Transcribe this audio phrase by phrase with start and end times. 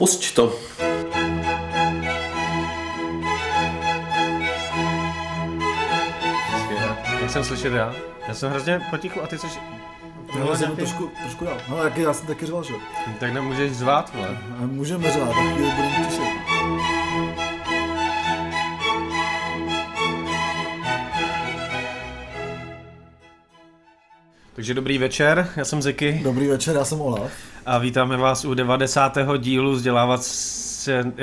[0.00, 0.56] Pusť to.
[7.20, 7.94] Jak jsem slyšel já?
[8.28, 9.46] Já jsem hrozně potichu a ty jsi...
[10.38, 11.56] No, jsem trošku, trošku dál.
[11.68, 12.74] No, jak já jsem taky řval, že.
[13.20, 14.38] Tak nemůžeš zvát, vole.
[14.62, 16.49] A Můžeme řvát, tak budeme tišet.
[24.70, 27.30] Takže dobrý večer, já jsem Ziky Dobrý večer, já jsem Olaf.
[27.66, 29.18] a vítáme vás u 90.
[29.38, 30.20] dílu vzdělávat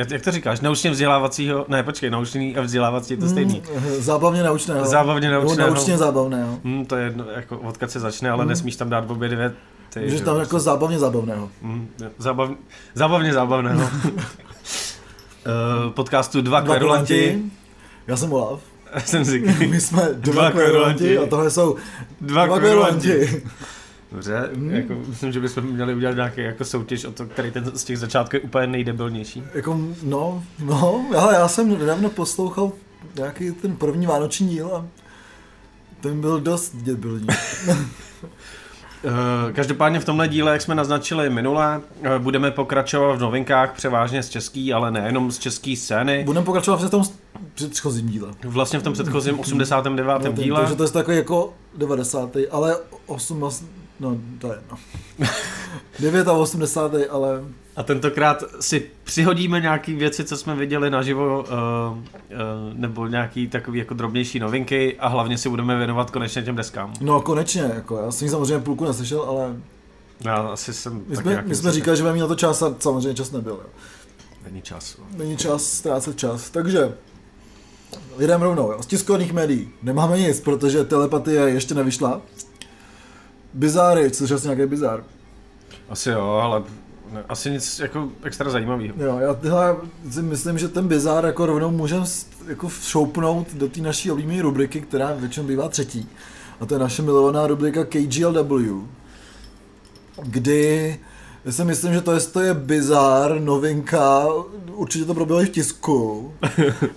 [0.10, 3.64] jak to říkáš, naučně vzdělávacího, ne počkej, naučný a vzdělávací je to stejný.
[3.76, 4.86] Mm, Zábavně naučného.
[4.86, 5.74] Zábavně naučného.
[5.74, 6.60] naučně zábavného.
[6.64, 9.54] Hmm, to je jedno, jako odkud se začne, ale nesmíš tam dát obě dvě
[9.94, 10.00] ty.
[10.00, 11.50] Můžeš že tam jako zábavně zábavného.
[11.62, 12.50] Hmm, zábav,
[12.94, 13.90] zábavně zábavného.
[15.46, 17.42] Eh, podcastu Dva, Dva kverulanti.
[18.08, 18.60] Já jsem Olaf.
[19.06, 19.68] Jsem Ziky.
[19.68, 20.90] My jsme dva, Dva
[21.24, 21.76] a tohle jsou
[22.22, 23.44] Dva, dva kverulanti.
[24.12, 24.70] Dobře, Hmm.
[24.70, 28.00] jako, myslím, že bychom měli udělat nějaký jako soutěž o to, který ten z těch
[28.00, 29.44] začátků je úplně nejdebilnější.
[29.54, 32.72] Jako, no, no, ale já jsem nedávno poslouchal
[33.16, 34.86] nějaký ten první vánoční díl a
[36.02, 37.28] ten byl dost debilní.
[39.04, 44.24] Eh, Každopádně v tomhle díle, jak jsme naznačili minule, eh, budeme pokračovat v novinkách převážně
[44.24, 46.24] z český, ale nejenom z české scény.
[46.26, 47.04] Budeme pokračovat v tom
[47.54, 48.28] předchozím díle.
[48.44, 50.14] Vlastně v tom předchozím 89.
[50.14, 50.60] No, ten- díle.
[50.60, 52.30] Takže to je takový jako 90.
[52.52, 53.50] ale 8,
[54.00, 54.78] no to je jedno.
[56.00, 56.92] 9 a 80.
[57.10, 57.44] ale
[57.76, 61.48] A tentokrát si přihodíme nějaké věci, co jsme viděli naživo, uh,
[61.98, 61.98] uh,
[62.74, 66.94] nebo nějaký takový jako drobnější novinky a hlavně si budeme věnovat konečně těm deskám.
[67.02, 69.56] no konečně, jako já jsem jich samozřejmě půlku neslyšel, ale
[70.26, 72.62] Já asi jsem my tak jsme, my jsme říkali, že budeme mít na to čas
[72.62, 73.54] a samozřejmě čas nebyl.
[73.54, 73.70] Jo.
[74.50, 74.98] Není čas.
[75.18, 76.94] Není čas ztrácet čas, takže
[78.20, 78.72] jdeme rovnou.
[78.72, 78.84] Jo.
[78.84, 82.22] Z tiskovaných médií nemáme nic, protože telepatie ještě nevyšla.
[83.54, 85.04] Bizáry, což je nějaký bizár.
[85.90, 86.64] Asi jo, ale
[87.12, 88.94] ne, asi nic jako extra zajímavého.
[88.98, 89.76] Jo, já tyhle,
[90.12, 92.06] si myslím, že ten bizár jako rovnou můžeme
[92.48, 96.10] jako šoupnout do té naší oblíbené rubriky, která většinou bývá třetí.
[96.60, 98.88] A to je naše milovaná rubrika KGLW,
[100.24, 101.00] kdy
[101.48, 104.28] já si myslím, že to je, to je bizár, novinka,
[104.74, 106.32] určitě to proběhlo i v tisku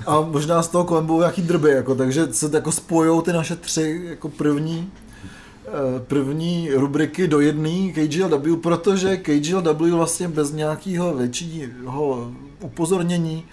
[0.06, 3.56] a možná z toho kolem budou nějaký drby, jako, takže se jako spojou ty naše
[3.56, 4.91] tři jako první
[5.66, 13.44] eh, první rubriky do jedné KGLW, protože KGLW vlastně bez nějakého většího upozornění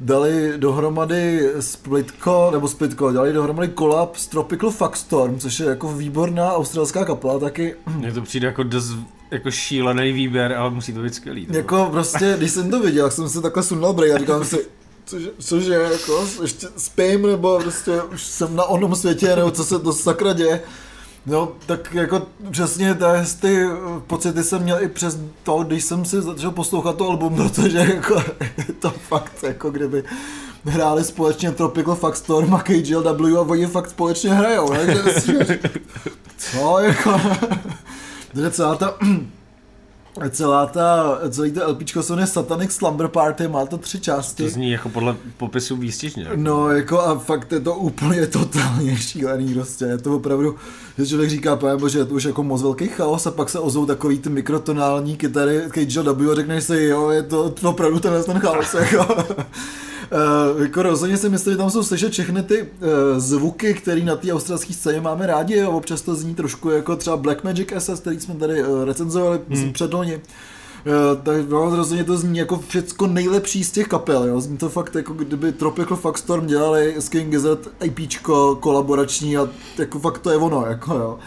[0.00, 6.52] dali dohromady Splitko, nebo Splitko, dali dohromady kolab s Tropical Fuckstorm, což je jako výborná
[6.52, 7.74] australská kapela taky.
[7.96, 8.96] Mně to přijde jako dost
[9.30, 11.46] jako šílený výběr, ale musí to být skvělý.
[11.46, 14.66] to Jako prostě, když jsem to viděl, jsem se takhle sundal brej a jsem si,
[15.04, 19.78] cože, cože, jako, ještě spím, nebo prostě už jsem na onom světě, nebo co se
[19.78, 20.60] to sakra děje.
[21.26, 23.04] No, tak jako přesně ty,
[23.40, 23.66] ty
[24.06, 28.22] pocity jsem měl i přes to, když jsem si začal poslouchat to album, protože jako
[28.78, 30.04] to fakt, jako kdyby
[30.64, 34.96] hráli společně Tropical Fuck Storm a KGLW a oni fakt společně hrajou, ne?
[36.36, 37.20] Co, jako...
[38.32, 38.94] Protože celá ta,
[40.30, 44.42] celá ta, celý to LPčko se jmenuje Satanic Slumber Party, má to tři části.
[44.42, 46.26] To zní jako podle popisu výstižně.
[46.34, 50.56] No, jako a fakt je to úplně totálně šílený prostě, je to opravdu,
[50.98, 53.58] že člověk říká, pane bože, je to už jako moc velký chaos a pak se
[53.58, 58.24] ozvou takový ty mikrotonální kytary KGW a řekneš si, jo, je to, to opravdu ten,
[58.24, 59.24] ten chaos, jako.
[60.12, 62.68] Uh, jako rozhodně si myslím, že tam jsou slyšet všechny ty uh,
[63.16, 67.16] zvuky, které na té australské scéně máme rádi a občas to zní trošku jako třeba
[67.16, 69.72] Black Magic SS, který jsme tady uh, recenzovali hmm.
[69.72, 70.14] předloni.
[70.16, 74.40] Uh, tak no, rozhodně to zní jako všecko nejlepší z těch kapel, jo.
[74.40, 79.48] Zní to fakt jako kdyby Tropical Fuck Storm dělali s King Gizzard APčko kolaborační a
[79.78, 81.18] jako fakt to je ono, jako jo.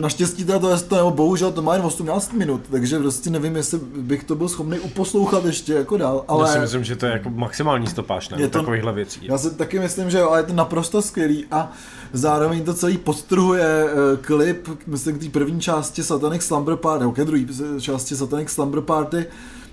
[0.00, 3.56] Naštěstí teda to je to, nebo bohužel to má jen 18 minut, takže prostě nevím,
[3.56, 6.48] jestli bych to byl schopný uposlouchat ještě jako dál, Ale...
[6.48, 9.20] Já si myslím, že to je jako maximální stopáž to- takovýchhle věcí.
[9.22, 11.72] já si taky myslím, že jo, ale je to naprosto skvělý a
[12.12, 17.12] zároveň to celý podtrhuje uh, klip, myslím, k té první části Satanic Slumber Party, nebo
[17.12, 17.44] ke druhé
[17.80, 19.26] části Satanic Slumber Party,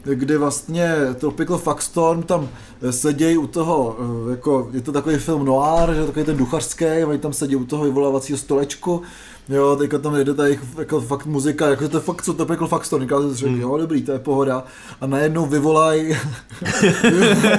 [0.04, 2.50] kdy vlastně Tropical Fuckstorm tam
[2.82, 3.98] eh, sedějí u toho,
[4.28, 7.66] eh, jako je to takový film noir, že takový ten duchařský, oni tam sedí u
[7.66, 9.02] toho vyvolávacího stolečku,
[9.50, 12.68] jo, teďka tam jde ta jejich jako fakt muzika, jako to je fakt, co Tropical
[12.68, 13.62] Fuckstorm, říká si, hmm.
[13.62, 14.64] jo, dobrý, to je pohoda,
[15.02, 16.14] a najednou vyvolají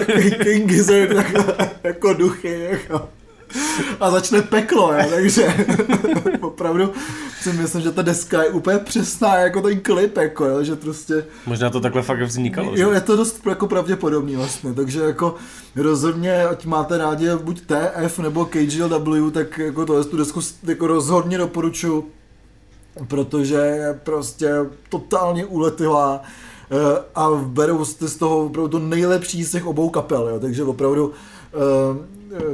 [0.42, 1.52] King Gizzard jako,
[1.82, 3.08] jako duchy, jako.
[4.00, 5.54] A začne peklo, jo, takže
[6.40, 6.92] opravdu
[7.40, 11.24] si myslím, že ta deska je úplně přesná jako ten klip, jako, jo, že prostě
[11.46, 12.76] Možná to takhle fakt vznikalo.
[12.76, 12.82] že?
[12.82, 15.34] Jo, je to dost jako pravděpodobný vlastně, takže jako
[15.76, 21.38] rozhodně, ať máte rádi buď TF nebo KGLW, tak jako to tu desku jako rozhodně
[21.38, 22.10] doporučuji,
[23.08, 24.50] protože je prostě
[24.88, 26.22] totálně úletivá,
[27.14, 31.12] a berou z toho opravdu to nejlepší z těch obou kapel, jo, takže opravdu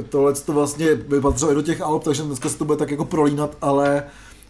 [0.09, 2.91] tohle to vlastně by patřilo i do těch Alp, takže dneska se to bude tak
[2.91, 4.03] jako prolínat, ale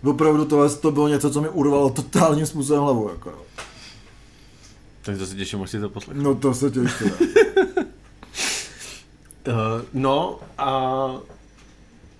[0.03, 3.09] opravdu tohle to bylo něco, co mi urvalo totálním způsobem hlavu.
[3.09, 3.33] Jako.
[5.01, 6.23] Tak to se těším, až si to poslechnu.
[6.23, 7.11] No to se těším.
[9.47, 9.53] uh,
[9.93, 11.09] no a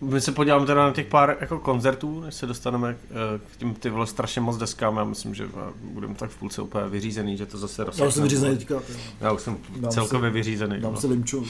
[0.02, 3.74] my se podíváme teda na těch pár jako koncertů, než se dostaneme eh, k těm
[3.74, 4.98] ty vole strašně moc deskám.
[4.98, 5.50] Já myslím, že
[5.82, 8.06] budeme tak v půlce úplně vyřízený, že to zase rozsahne.
[8.06, 8.82] Já už jsem vyřízený teďka.
[9.22, 10.80] Já už jsem dám celkově si, vyřízený.
[10.80, 11.02] Dám no.
[11.02, 11.46] si limču.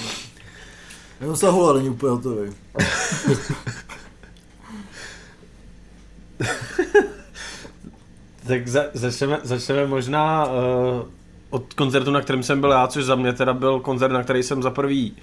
[1.19, 2.51] Jenom se hola není úplně hotový.
[8.47, 10.51] tak za, začneme, začneme možná uh,
[11.49, 14.43] od koncertu, na kterém jsem byl já, což za mě teda byl koncert, na který
[14.43, 15.15] jsem za prvý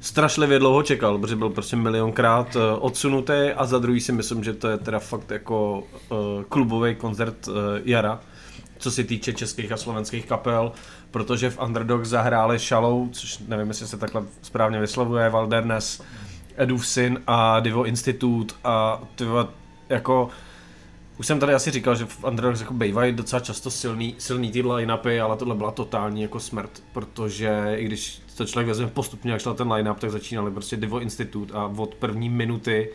[0.00, 4.52] strašlivě dlouho čekal, protože byl prostě milionkrát uh, odsunutý a za druhý si myslím, že
[4.52, 6.18] to je teda fakt jako uh,
[6.48, 7.54] klubový koncert uh,
[7.84, 8.20] Jara,
[8.78, 10.72] co se týče českých a slovenských kapel,
[11.12, 16.02] protože v Underdog zahráli Shallow, což nevím, jestli se takhle správně vyslovuje, Valdernes,
[16.56, 19.48] Edův syn a Divo Institute a tyva,
[19.88, 20.28] jako
[21.18, 24.62] už jsem tady asi říkal, že v Underdogs jako bývají docela často silný, silný ty
[24.62, 29.40] line-upy, ale tohle byla totální jako smrt, protože i když to člověk vezme postupně, jak
[29.40, 32.90] šel ten line-up, tak začínali prostě Divo Institute a od první minuty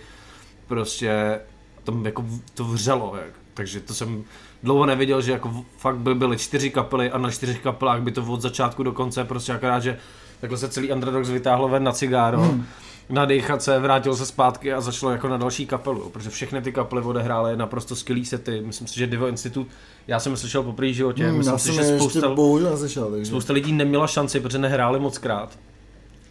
[0.67, 1.39] prostě
[1.83, 3.33] tam jako to vřelo, jak.
[3.53, 4.23] takže to jsem
[4.67, 8.23] dlouho neviděl, že jako fakt by byly čtyři kapely a na čtyřech kapelách by to
[8.23, 9.97] od začátku do konce prostě akorát, že
[10.41, 12.41] takhle se celý Underdogs vytáhlo ven na cigáro.
[12.41, 12.65] Hmm
[13.09, 17.01] nadechat se, vrátil se zpátky a začalo jako na další kapelu, protože všechny ty kapely
[17.01, 18.61] odehrály naprosto skvělý sety.
[18.65, 19.71] Myslím si, že Divo Institute,
[20.07, 22.35] já jsem slyšel po první životě, hmm, myslím si, že spousta,
[22.69, 23.25] neslyšel, takže...
[23.25, 25.59] spousta lidí neměla šanci, protože nehráli moc krát.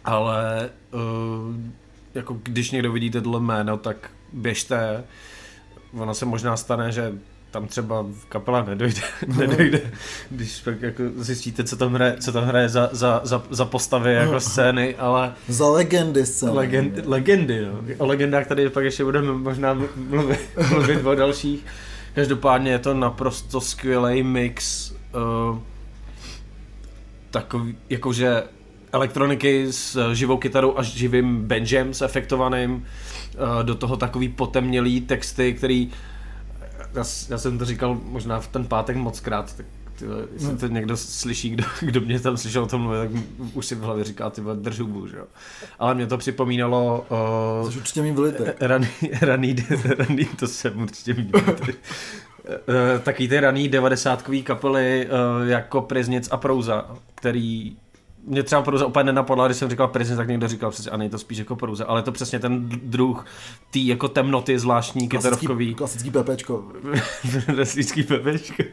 [0.05, 1.55] Ale uh,
[2.13, 5.03] jako když někdo vidíte tohle jméno, tak běžte.
[5.93, 7.13] Ono se možná stane, že
[7.51, 9.01] tam třeba kapela nedojde,
[9.37, 9.91] nedojde
[10.29, 14.13] když pak jako zjistíte, co tam hraje, co tam hraje za, za, za, za postavy
[14.13, 15.33] jako scény, ale...
[15.47, 16.51] Za legendy scény.
[16.51, 17.81] Legend, legendy, no.
[17.97, 20.39] O legendách tady pak ještě budeme možná mluvit,
[20.69, 21.65] mluvit o dalších.
[22.15, 25.59] Každopádně je to naprosto skvělý mix uh,
[27.31, 28.43] takový, jakože
[28.91, 35.53] elektroniky s živou kytarou a živým benjem s efektovaným, uh, do toho takový potemnělý texty,
[35.53, 35.93] který uh,
[36.93, 39.65] já, já jsem to říkal možná v ten pátek moc krát, tak
[39.99, 40.57] tyhle, jestli no.
[40.57, 43.23] to někdo slyší, kdo, kdo mě tam slyšel o tom mluvit, tak
[43.53, 45.25] už si v hlavě říká, ty drž hubu, že jo.
[45.79, 47.05] Ale mě to připomínalo...
[47.63, 48.43] Uh, Jsi určitě mým vylitý.
[48.59, 48.87] Raný,
[49.21, 49.55] raný,
[49.97, 51.73] raný, to jsem určitě mým vylitý.
[52.47, 56.85] Uh, taky ty raný devadesátkový kapely uh, jako Priznic a Prouza,
[57.15, 57.77] který
[58.27, 61.09] mě třeba Peruze úplně nenapadla, když jsem říkal prezident, tak někdo říkal přesně, a nej
[61.09, 63.25] to spíš jako Peruze, ale to přesně ten druh
[63.71, 65.75] tý jako temnoty zvláštní kytarovkový.
[65.75, 66.63] Klasický pepečko.
[67.55, 68.63] klasický pepečko.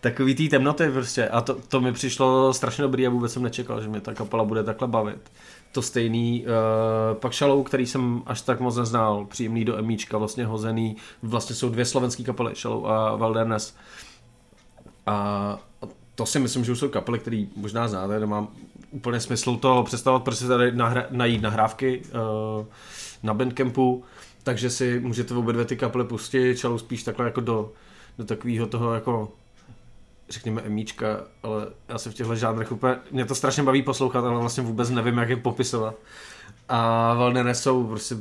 [0.00, 3.82] Takový tý temnoty prostě a to, to mi přišlo strašně dobrý a vůbec jsem nečekal,
[3.82, 5.32] že mě ta kapela bude takhle bavit.
[5.72, 10.46] To stejný, uh, pak Shallow, který jsem až tak moc neznal, příjemný do emíčka, vlastně
[10.46, 13.76] hozený, vlastně jsou dvě slovenské kapely, Shallow a Valdernes.
[15.06, 15.58] A
[16.14, 18.48] to si myslím, že už jsou kapely, které možná znáte, nemám
[18.90, 22.66] úplně smysl to představovat, protože se tady nahra, najít nahrávky uh,
[23.22, 24.04] na Bandcampu,
[24.42, 27.72] takže si můžete obě dvě ty kapely pustit, čelou spíš takhle jako do,
[28.18, 29.32] do takového toho jako
[30.30, 34.40] řekněme emíčka, ale já se v těchto žádrech úplně, mě to strašně baví poslouchat, ale
[34.40, 35.94] vlastně vůbec nevím, jak je popisovat.
[36.68, 38.16] A Valnere jsou prostě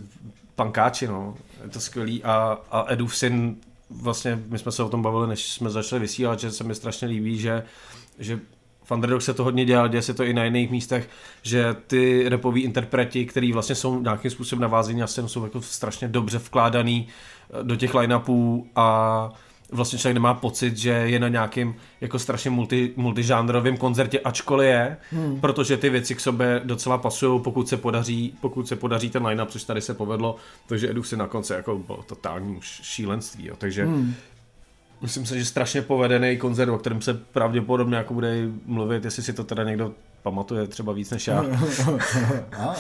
[0.56, 3.56] pankáči, no, je to skvělý a, a Edův syn,
[3.90, 7.08] vlastně my jsme se o tom bavili, než jsme začali vysílat, že se mi strašně
[7.08, 7.64] líbí, že,
[8.20, 8.40] že
[8.90, 11.10] v Underdog se to hodně dělá, děje se to i na jiných místech,
[11.42, 16.08] že ty repoví interpreti, který vlastně jsou nějakým způsobem navázaný na scénu, jsou jako strašně
[16.08, 19.30] dobře vkládaný eh, do těch line-upů a
[19.72, 24.98] vlastně člověk nemá pocit, že je na nějakým jako strašně multi, multižánrovém koncertě, ačkoliv je,
[25.12, 25.40] hmm.
[25.40, 29.50] protože ty věci k sobě docela pasují, pokud se podaří, pokud se podaří ten line-up,
[29.50, 30.36] což tady se povedlo,
[30.68, 33.56] takže Edu si na konci jako bylo totální šílenství, jo.
[33.58, 34.14] takže hmm
[35.02, 39.34] myslím si, že strašně povedený koncert, o kterém se pravděpodobně jako bude mluvit, jestli si
[39.34, 39.92] to teda někdo
[40.24, 41.46] pamatuje třeba víc než já.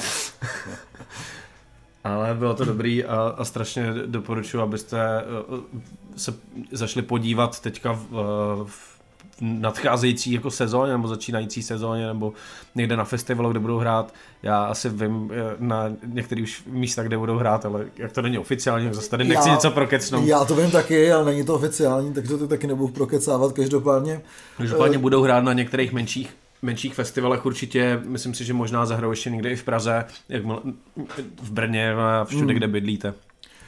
[2.03, 5.23] Ale bylo to dobrý a, a strašně doporučuji, abyste eh,
[6.15, 6.33] se
[6.71, 8.07] zašli podívat teďka v,
[8.67, 8.98] v
[9.41, 12.33] nadcházející jako sezóně nebo začínající sezóně nebo
[12.75, 14.13] někde na festivalu, kde budou hrát.
[14.43, 18.37] Já asi vím eh, na některých už místech, kde budou hrát, ale jak to není
[18.37, 20.27] oficiální, tak zase tady nechci já, něco prokecnout.
[20.27, 24.21] Já to vím taky, ale není to oficiální, takže to taky nebudu prokecávat každopádně.
[24.57, 29.11] Každopádně uh, budou hrát na některých menších menších festivalech určitě, myslím si, že možná zahrajou
[29.11, 30.43] ještě někde i v Praze, jak
[31.41, 32.55] v Brně a všude, hmm.
[32.55, 33.13] kde bydlíte.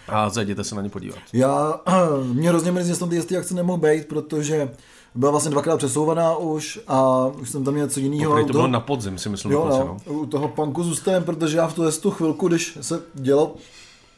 [0.08, 1.20] A zajděte se na ně podívat.
[1.34, 1.80] Já,
[2.34, 4.70] mě hrozně mrzí, že jsem ty akce nemohl být, protože
[5.16, 8.32] byla vlastně dvakrát přesouvaná už a už jsem tam měl něco jiného.
[8.32, 9.52] Okay, to bylo na podzim, si myslím.
[9.52, 10.14] Jo, no, no.
[10.14, 13.52] U toho punku zůstavím, protože já v tuhle tu chvilku, když se dělal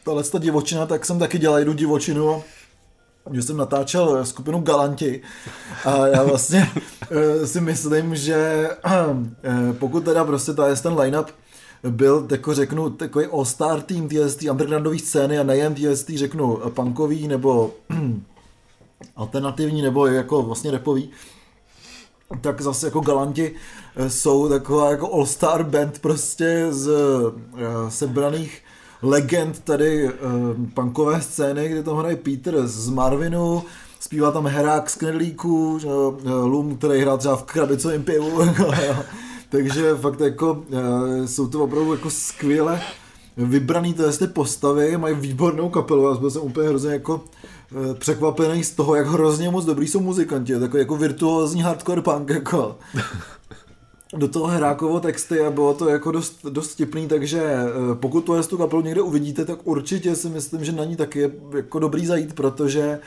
[0.05, 2.43] tahle ta divočina, tak jsem taky dělal jednu divočinu
[3.31, 5.21] že jsem natáčel skupinu Galanti
[5.85, 6.71] a já vlastně
[7.11, 8.69] eh, si myslím, že
[9.43, 11.27] eh, pokud teda prostě to je ten line-up
[11.89, 17.71] byl, jako řeknu, takový all-star tým té undergroundové scény a nejen té řeknu, punkový nebo
[19.15, 21.09] alternativní nebo jako vlastně repový,
[22.41, 23.55] tak zase jako Galanti
[23.95, 26.91] eh, jsou taková jako all-star band prostě z
[27.89, 28.61] sebraných
[29.03, 30.11] legend tady uh,
[30.73, 33.63] punkové scény, kde tam hraje Peter z Marvinu,
[33.99, 38.39] zpívá tam Herák z Knedlíku, uh, Lum, který hrál třeba v krabicovém pivu.
[39.49, 40.63] Takže fakt jako
[41.25, 42.81] jsou to opravdu jako skvěle
[43.37, 47.23] vybraný ty postavy, mají výbornou kapelu, já jsem úplně hrozně jako
[47.93, 52.77] překvapený z toho, jak hrozně moc dobrý jsou muzikanti, takový jako virtuózní hardcore punk, jako.
[54.17, 58.43] Do toho Herákovo texty a bylo to jako dost, dost tipný, takže eh, pokud tu
[58.43, 62.05] tu kapelu někde uvidíte, tak určitě si myslím, že na ní taky je jako dobrý
[62.05, 62.99] zajít, protože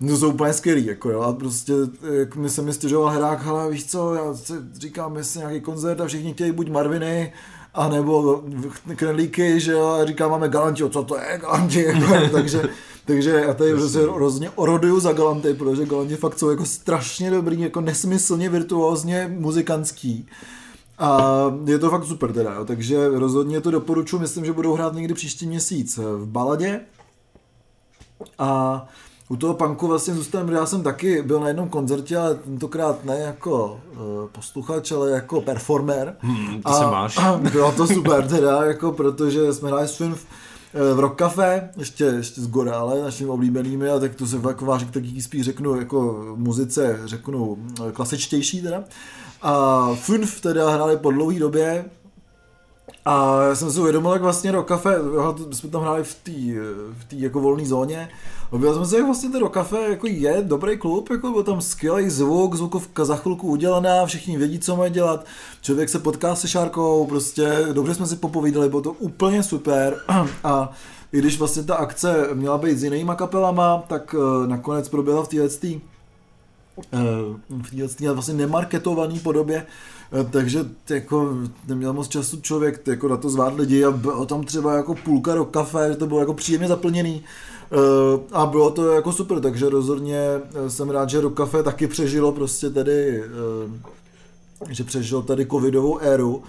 [0.00, 1.72] No jsou úplně skvělý, jako jo, a prostě,
[2.12, 6.00] jak mi se mi stěžoval Herák, ale víš co, já si říkám, jestli nějaký koncert
[6.00, 7.32] a všichni chtějí buď Marviny,
[7.74, 8.42] a nebo
[8.96, 12.62] knedlíky, že jo, a říkám, máme galanti, co to je galanti, jako, takže
[13.08, 17.60] takže já tady prostě hrozně oroduju za Galanty, protože Galanty fakt jsou jako strašně dobrý,
[17.60, 20.26] jako nesmyslně virtuózně muzikantský.
[20.98, 21.18] A
[21.64, 22.64] je to fakt super teda, jo.
[22.64, 26.80] takže rozhodně to doporučuji, myslím, že budou hrát někdy příští měsíc v Baladě.
[28.38, 28.86] A
[29.28, 33.18] u toho punku vlastně zůstávám, já jsem taky byl na jednom koncertě, ale tentokrát ne
[33.18, 33.98] jako uh,
[34.32, 36.16] posluchač, ale jako performer.
[36.20, 37.16] Hmm, to a, se máš.
[37.18, 40.16] A bylo to super teda, jako protože jsme hráli s Eh,
[40.94, 44.86] v Rock Cafe, ještě, ještě z Gorále, našimi oblíbenými, a tak to se jako váží
[44.86, 47.58] taky spíš řeknu jako muzice, řeknu
[47.88, 48.84] eh, klasičtější teda.
[49.42, 51.84] A Funf teda hráli po dlouhé době,
[53.08, 54.94] a já jsem si uvědomil, jak vlastně do kafe,
[55.52, 56.14] jsme tam hráli v
[57.08, 58.08] té jako volné zóně,
[58.50, 62.10] Objevil jsem se, jak vlastně ten kafe jako je dobrý klub, jako byl tam skvělý
[62.10, 65.26] zvuk, zvukovka za chvilku udělaná, všichni vědí, co mají dělat,
[65.60, 69.96] člověk se potká se Šárkou, prostě dobře jsme si popovídali, bylo to úplně super.
[70.44, 70.70] A
[71.12, 75.28] i když vlastně ta akce měla být s jinýma kapelama, tak uh, nakonec proběhla v
[75.28, 75.80] této
[77.48, 79.66] v této vlastně nemarketované podobě,
[80.12, 81.36] uh, takže jako
[81.68, 85.34] neměl moc času člověk jako na to zvát lidi a bylo tam třeba jako půlka
[85.34, 87.24] do kafe, že to bylo jako příjemně zaplněný.
[87.72, 91.86] Uh, a bylo to jako super, takže rozhodně eh, jsem rád, že do kafe taky
[91.86, 93.22] přežilo prostě tady,
[94.68, 96.42] že přežilo tady covidovou éru.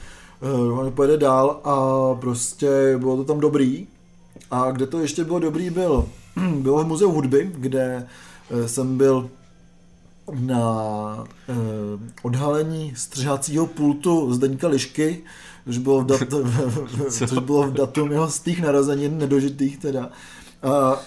[0.71, 1.75] Uh, pojede dál a
[2.15, 3.88] prostě bylo to tam dobrý.
[4.51, 6.05] A kde to ještě bylo dobrý byl,
[6.55, 8.07] bylo v muzeu hudby, kde
[8.65, 9.29] jsem byl
[10.39, 11.55] na uh,
[12.21, 15.24] odhalení střihacího pultu Zdeňka Lišky,
[15.65, 16.21] což bylo v, dat,
[17.09, 20.09] což bylo v datum jeho z těch narozenin nedožitých teda.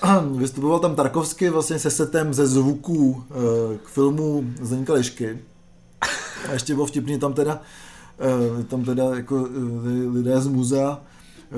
[0.02, 3.25] Uh, vystupoval tam Tarkovsky vlastně se setem ze zvuků uh,
[3.76, 5.38] k filmu Zdeňka Lišky.
[6.49, 7.61] A ještě bylo vtipný tam teda,
[8.55, 11.00] uh, tam teda jako uh, lidé z muzea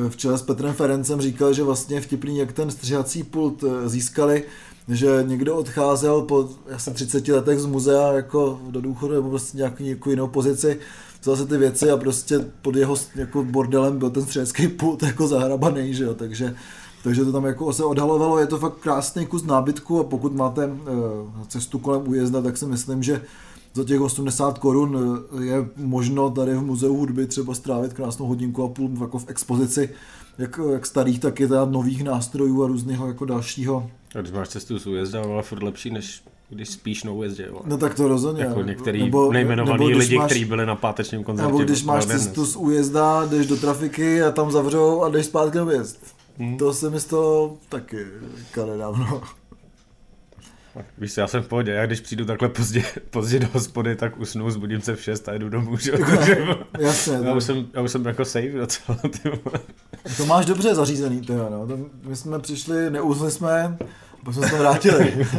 [0.08, 4.44] v čele s Petrem Ferencem říkal, že vlastně vtipný, jak ten střihací pult získali,
[4.88, 9.82] že někdo odcházel po asi 30 letech z muzea jako do důchodu nebo prostě nějakou,
[9.82, 10.78] nějakou jinou pozici,
[11.22, 15.26] vzal se ty věci a prostě pod jeho jako bordelem byl ten střihací pult jako
[15.26, 16.54] zahrabaný, že jo, takže
[17.04, 20.66] takže to tam jako se odhalovalo, je to fakt krásný kus nábytku a pokud máte
[20.66, 20.76] uh,
[21.48, 23.20] cestu kolem újezda, tak si myslím, že
[23.74, 24.98] za těch 80 korun
[25.38, 29.28] eh, je možno tady v muzeu hudby třeba strávit krásnou hodinku a půl jako v
[29.28, 29.90] expozici
[30.38, 33.90] jak, jak starých, tak i teda nových nástrojů a různého jako dalšího.
[34.14, 37.48] A když máš cestu z újezda, ale furt lepší, než když spíš na újezdě.
[37.48, 37.60] Ale.
[37.64, 38.44] No tak to rozhodně.
[38.44, 41.52] Jako některý nebo, nejmenovaný nebo lidi, máš, kteří byli na pátečním koncertě.
[41.52, 45.58] Nebo když máš cestu z újezda, jdeš do trafiky a tam zavřou a jdeš zpátky
[45.58, 46.14] na újezd.
[46.38, 46.58] Hmm.
[46.58, 48.06] To se mi stalo taky
[48.66, 49.22] nedávno.
[50.98, 54.50] Víš, já jsem v pohodě, já když přijdu takhle pozdě, pozdě do hospody, tak usnu,
[54.50, 55.92] zbudím se v 6 a jdu domů, že?
[56.78, 57.18] Jasně.
[57.22, 59.30] Já už, jsem, já už jsem jako safe docela, ty
[60.16, 61.66] To máš dobře zařízený, ty no.
[61.66, 63.76] To my jsme přišli, neuzli jsme,
[64.24, 65.26] pak jsme se vrátili.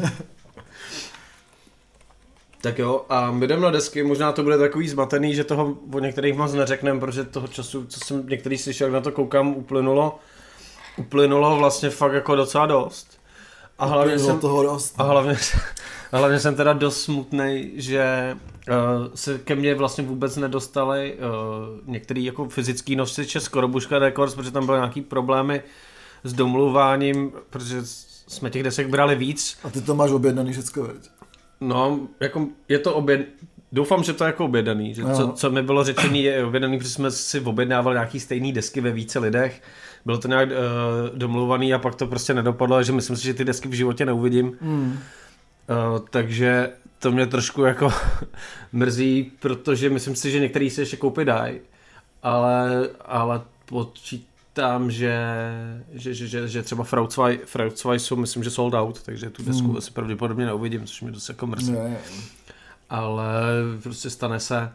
[2.61, 5.99] Tak jo, a my jdeme na desky, možná to bude takový zmatený, že toho o
[5.99, 10.19] některých moc neřekneme, protože toho času, co jsem některý slyšel, jak na to koukám, uplynulo
[10.97, 13.14] uplynulo vlastně fakt jako docela dost.
[13.79, 14.95] A hlavně, jsem, toho dost.
[14.97, 15.37] a hlavně,
[16.11, 18.37] a hlavně jsem teda dost smutný, že
[18.69, 18.75] uh,
[19.15, 24.51] se ke mně vlastně vůbec nedostali uh, některý jako fyzický nosiče z Korobuška Records, protože
[24.51, 25.63] tam byly nějaký problémy
[26.23, 27.77] s domluváním, protože
[28.27, 29.57] jsme těch desek brali víc.
[29.63, 31.09] A ty to máš objednaný všecko, veď?
[31.61, 33.27] No, jako je to oběd...
[33.75, 34.93] Doufám, že to je jako objednaný.
[34.93, 38.81] Že co, co mi bylo řečený je objednaný, protože jsme si objednávali nějaký stejný desky
[38.81, 39.61] ve více lidech.
[40.05, 43.45] Bylo to nějak uh, domluvaný a pak to prostě nedopadlo, že myslím si, že ty
[43.45, 44.57] desky v životě neuvidím.
[44.61, 44.91] Mm.
[44.91, 47.93] Uh, takže to mě trošku jako
[48.71, 51.59] mrzí, protože myslím si, že některý se ještě koupit dají,
[52.23, 55.19] ale, ale počítám, že,
[55.93, 56.83] že, že, že, že třeba
[57.45, 59.77] Frautzwei jsou, myslím, že sold out, takže tu desku hmm.
[59.77, 61.71] asi pravděpodobně neuvidím, což mě dost jako mrzí.
[61.71, 61.97] Ne.
[62.89, 63.33] Ale
[63.83, 64.71] prostě stane se.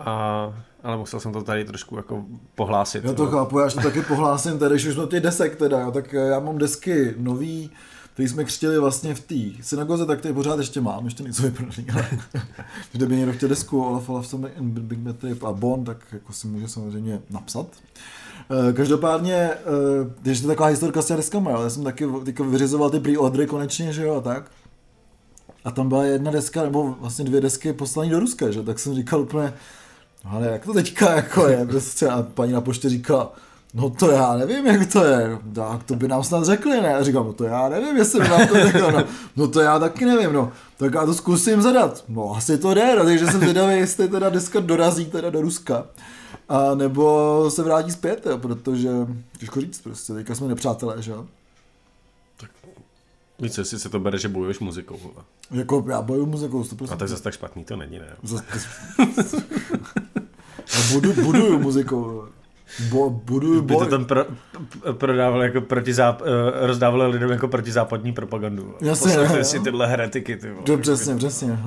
[0.00, 3.04] A, ale musel jsem to tady trošku jako pohlásit.
[3.04, 3.30] Já to no.
[3.30, 6.58] chápu, já to taky pohlásím tady, když už jsme ty desek teda, tak já mám
[6.58, 7.70] desky nový,
[8.12, 11.86] který jsme křtili vlastně v té synagoze, tak tady pořád ještě mám, ještě něco vyprodaný,
[11.92, 12.08] ale
[12.92, 16.68] kdyby někdo chtěl desku Olaf Olafson, Big Bad Trip a Bond, tak jako si může
[16.68, 17.66] samozřejmě napsat.
[18.50, 19.58] Eh, každopádně, eh,
[20.22, 22.06] když to je taková historka s těmi deskama, já jsem taky
[22.48, 24.50] vyřizoval ty pre konečně, že jo, a tak.
[25.64, 28.62] A tam byla jedna deska, nebo vlastně dvě desky poslané do Ruska, že?
[28.62, 29.52] Tak jsem říkal úplně,
[30.24, 33.32] no ale jak to teďka jako je, prostě a paní na poště říkala,
[33.74, 36.94] no to já nevím, jak to je, tak to by nám snad řekli, ne?
[36.94, 39.04] A říkám, no to já nevím, jestli by nám to řekli, no,
[39.36, 42.96] no to já taky nevím, no, tak já to zkusím zadat, no asi to jde,
[42.96, 45.86] no, takže jsem zvědavý, jestli teda deska dorazí teda do Ruska,
[46.48, 48.90] a nebo se vrátí zpět, jo, protože,
[49.38, 51.26] těžko říct prostě, teďka jsme nepřátelé, že jo.
[53.44, 54.98] Víc, jestli se to bere, že bojuješ muzikou.
[55.02, 55.24] Vole.
[55.50, 56.92] Jako já bojuju muzikou, 100%.
[56.92, 58.06] A tak zase tak špatný to není, ne?
[58.22, 58.42] Zas...
[60.92, 62.24] budu, buduju muzikou.
[62.90, 64.24] Bo, budu by to tam pro,
[64.92, 68.74] prodával jako protizáp, eh, rozdávali lidem jako protizápadní propagandu.
[68.80, 70.36] Jasně, Poslechli si tyhle heretiky.
[70.36, 71.58] Ty vole, přesně, přesně.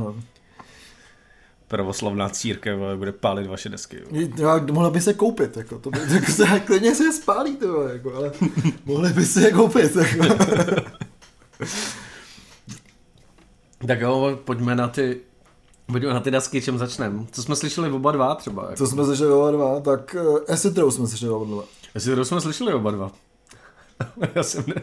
[1.67, 3.97] Pravoslavná církev bude pálit vaše desky.
[4.11, 4.61] Jo.
[4.71, 8.31] mohla by se koupit, jako, to by, jako se, klidně se spálí, to, jako, ale
[8.85, 9.95] mohli by se je koupit.
[9.95, 10.35] Jako.
[13.87, 15.21] tak jo, pojďme na ty
[15.91, 17.25] Pojďme na ty dasky, čem začneme.
[17.31, 18.63] Co jsme slyšeli oba dva třeba?
[18.63, 18.75] Jako?
[18.75, 19.79] Co jsme slyšeli oba dva?
[19.79, 21.63] Tak uh, Acid Row jsme slyšeli oba dva.
[22.15, 23.11] Row jsme slyšeli oba dva.
[24.35, 24.81] já, jsem ne,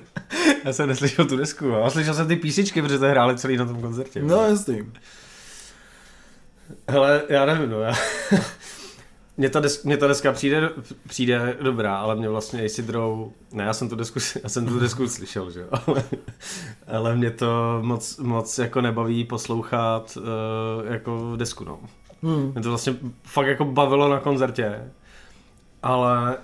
[0.64, 3.64] já jsem neslyšel tu desku, ale slyšel jsem ty písničky, protože to hráli celý na
[3.64, 4.22] tom koncertě.
[4.22, 4.92] No, jasný.
[6.88, 7.94] Hele, já nevím, no, já...
[9.36, 10.70] Mně ta, deska, mě ta deska přijde,
[11.08, 15.08] přijde dobrá, ale mě vlastně Isidrou, ne, já jsem tu desku, já jsem tu desku
[15.08, 16.04] slyšel, že ale,
[16.86, 21.80] ale mě to moc, moc jako nebaví poslouchat uh, jako desku, no.
[22.22, 22.52] Hmm.
[22.52, 24.90] Mě to vlastně fakt jako bavilo na koncertě,
[25.82, 26.36] ale,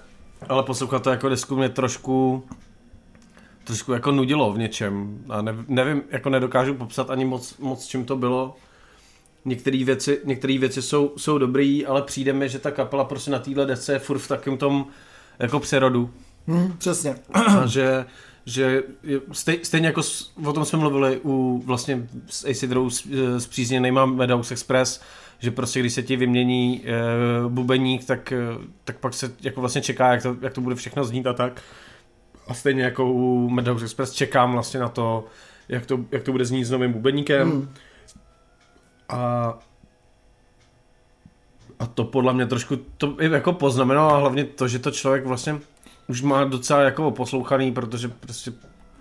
[0.48, 2.44] ale poslouchat to jako desku mě trošku
[3.64, 8.04] trošku jako nudilo v něčem a ne, nevím, jako nedokážu popsat ani moc, moc čím
[8.04, 8.56] to bylo,
[9.44, 13.38] některé věci, některé věci jsou, jsou dobrý, ale přijde mi, že ta kapela prostě na
[13.38, 14.86] téhle desce je furt v takém tom
[15.38, 16.10] jako přerodu.
[16.46, 17.14] Hmm, přesně.
[17.32, 18.04] A že,
[18.46, 18.82] že
[19.32, 24.50] stej, stejně jako s, o tom jsme mluvili u vlastně s Acidrou s přízněnýma Meadows
[24.50, 25.00] Express,
[25.38, 28.32] že prostě když se ti vymění e, bubeník, tak,
[28.84, 31.62] tak pak se jako vlastně čeká, jak to, jak to bude všechno znít a tak.
[32.48, 35.24] A stejně jako u Meadows Express čekám vlastně na to,
[35.68, 37.50] jak to, jak to bude znít s novým bubeníkem.
[37.50, 37.68] Hmm
[39.10, 39.58] a
[41.78, 45.26] a to podle mě trošku, to i jako poznamenalo a hlavně to, že to člověk
[45.26, 45.60] vlastně
[46.08, 48.52] už má docela jako poslouchaný, protože prostě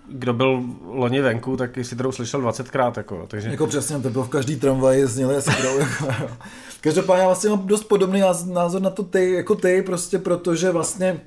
[0.08, 2.92] kdo byl loni venku, tak si to slyšel 20krát.
[2.96, 3.48] Jako, takže...
[3.48, 5.86] jako přesně, to bylo v každý tramvaji, zněli asi jako,
[6.80, 11.20] Každopádně já vlastně mám dost podobný názor na to ty, jako ty, prostě protože vlastně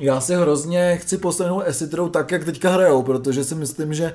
[0.00, 4.14] já si hrozně chci poslechnout Esitrou tak, jak teďka hrajou, protože si myslím, že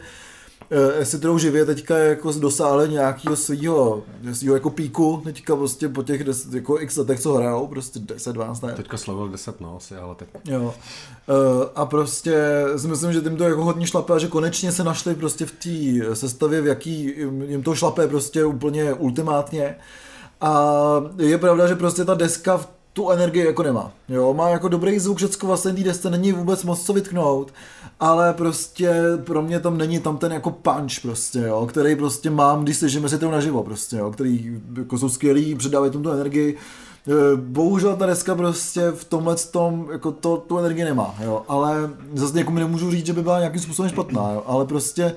[0.99, 6.23] jestli to živě teďka jako dosáhli nějakého svého, svého jako píku, teďka prostě po těch
[6.23, 8.76] deset, jako x letech, co hrajou, prostě 10, 12 let.
[8.76, 10.28] Teďka slavil 10, no, asi, ale teď.
[10.45, 10.73] Jo.
[11.30, 14.84] Eh, a prostě si myslím, že tím to jako hodně šlape a že konečně se
[14.84, 17.13] našli prostě v té sestavě, v jaký
[17.47, 19.76] jim to šlape prostě úplně ultimátně.
[20.41, 20.73] A
[21.17, 23.91] je pravda, že prostě ta deska v tu energii jako nemá.
[24.10, 27.53] Jo, má jako dobrý zvuk, všecko vlastně té desce není vůbec moc co vytknout,
[27.99, 32.63] ale prostě pro mě tam není tam ten jako punch prostě, jo, který prostě mám,
[32.63, 36.58] když slyšíme si to naživo prostě, jo, který jako jsou skvělý, předávají tomu tu energii,
[37.08, 41.89] e, Bohužel ta deska prostě v tomhle tom, jako to, tu energii nemá, jo, ale
[42.13, 45.15] zase jako mi nemůžu říct, že by byla nějakým způsobem špatná, jo, ale prostě e,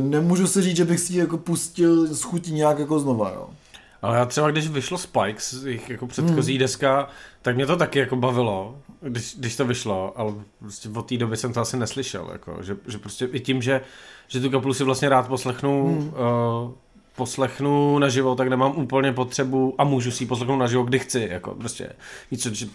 [0.00, 3.48] nemůžu si říct, že bych si ji jako pustil z chutí nějak jako znova, jo.
[4.02, 6.60] Ale já třeba, když vyšlo Spikes, jejich jako předchozí hmm.
[6.60, 7.08] deska,
[7.42, 11.36] tak mě to taky jako bavilo, když, když to vyšlo, ale prostě od té doby
[11.36, 13.80] jsem to asi neslyšel, jako, že, že prostě i tím, že,
[14.28, 16.08] že tu kapelu si vlastně rád poslechnu, hmm.
[16.08, 16.72] uh,
[17.16, 21.54] poslechnu naživo, tak nemám úplně potřebu a můžu si ji poslechnout naživo, kdy chci, jako
[21.54, 21.92] prostě
[22.30, 22.66] víc, že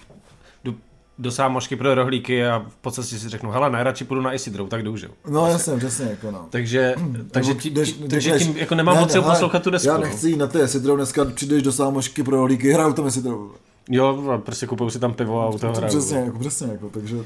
[0.64, 0.78] jdu
[1.18, 4.84] do sámošky pro rohlíky a v podstatě si řeknu, hele, nejradši půjdu na Isidrou, tak
[4.84, 5.08] jdu, že.
[5.30, 6.48] No jasně, přesně, jako no.
[6.50, 6.96] Takže,
[7.32, 9.88] takže, Nebo tí, jdeš- takže jdeš- tím jako nemám ne, hele, poslouchat tu desku.
[9.88, 10.04] Já no.
[10.04, 13.52] nechci jít na ty Esidrou, dneska přijdeš do sámošky pro rohlíky, hraju tam Esidrou.
[13.90, 15.98] Jo, a prostě kupuju si tam pivo a u toho hraju.
[16.00, 17.18] Přesně, jako, přesně, jako, takže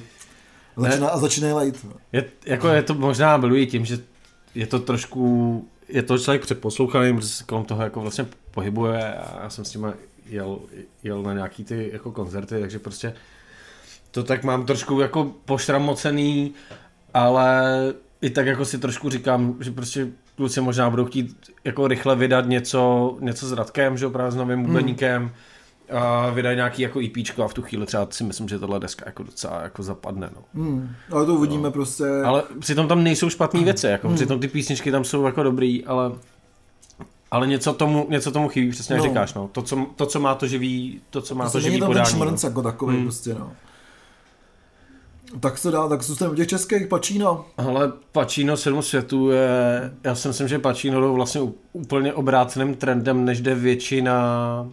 [0.78, 1.86] začíná, a začínají lejt.
[2.14, 4.00] Je, jako je to možná byluji tím, že
[4.56, 9.44] je to trošku, je to člověk přeposlouchaný, protože se kolem toho jako vlastně pohybuje a
[9.44, 9.94] já jsem s tím
[10.30, 10.60] jel,
[11.04, 13.14] jel na nějaký ty jako koncerty, takže prostě
[14.18, 16.54] to tak mám trošku jako pošramocený,
[17.14, 17.64] ale
[18.22, 22.46] i tak jako si trošku říkám, že prostě kluci možná budou chtít jako rychle vydat
[22.48, 25.32] něco, něco s Radkem, že jo, právě s novým bubeníkem,
[25.94, 29.04] a vydají nějaký jako EPčko a v tu chvíli třeba si myslím, že tohle deska
[29.06, 30.42] jako docela jako zapadne, no.
[30.64, 31.72] Hmm, ale to uvidíme no.
[31.72, 32.04] prostě.
[32.26, 36.12] Ale přitom tam nejsou špatné věci, jako přitom ty písničky tam jsou jako dobrý, ale
[37.32, 39.10] ale něco tomu, něco tomu chybí, přesně jak No.
[39.10, 39.50] říkáš, no.
[39.52, 41.90] To co, to, co má to živý, to, co má to Prostě živý není tam
[41.90, 42.16] ten podání.
[42.16, 43.06] šmrnc jako takový Hmm.
[43.06, 43.52] prostě, no.
[45.40, 47.46] Tak se dá, tak zůstaneme u těch českých, Pacino.
[47.58, 49.50] Ale Pacino sedm světů je,
[50.04, 51.42] já si myslím, že Pacino jdou vlastně
[51.74, 54.68] úplně obráceným trendem, než jde většina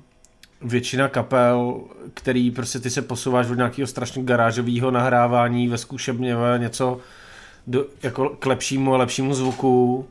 [0.62, 1.80] většina kapel,
[2.14, 6.98] který prostě ty se posouváš od nějakého strašně garážového nahrávání ve zkušebně něco
[7.66, 10.06] do, jako k lepšímu a lepšímu zvuku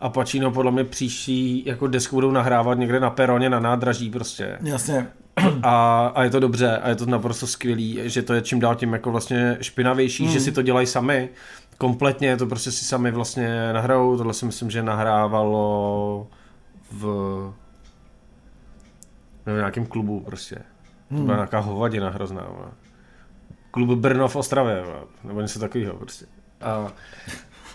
[0.00, 4.58] a Pacino podle mě příští jako desku budou nahrávat někde na peroně na nádraží prostě
[4.62, 5.08] Jasně.
[5.62, 8.74] A, a je to dobře a je to naprosto skvělý, že to je čím dál
[8.74, 10.32] tím jako vlastně špinavější, Hmm.
[10.32, 10.38] mm.
[10.38, 11.28] že si to dělají sami,
[11.78, 16.26] kompletně to prostě si sami vlastně nahrajou, tohle si myslím, že nahrávalo
[16.92, 17.04] v
[19.46, 20.54] nevím, nějakém klubu prostě.
[21.08, 21.24] To Hmm.
[21.24, 22.46] byla nějaká hovadina hrozná.
[23.70, 24.84] Klub Brno v Ostravě,
[25.24, 26.26] nebo něco takového prostě.
[26.60, 26.92] A,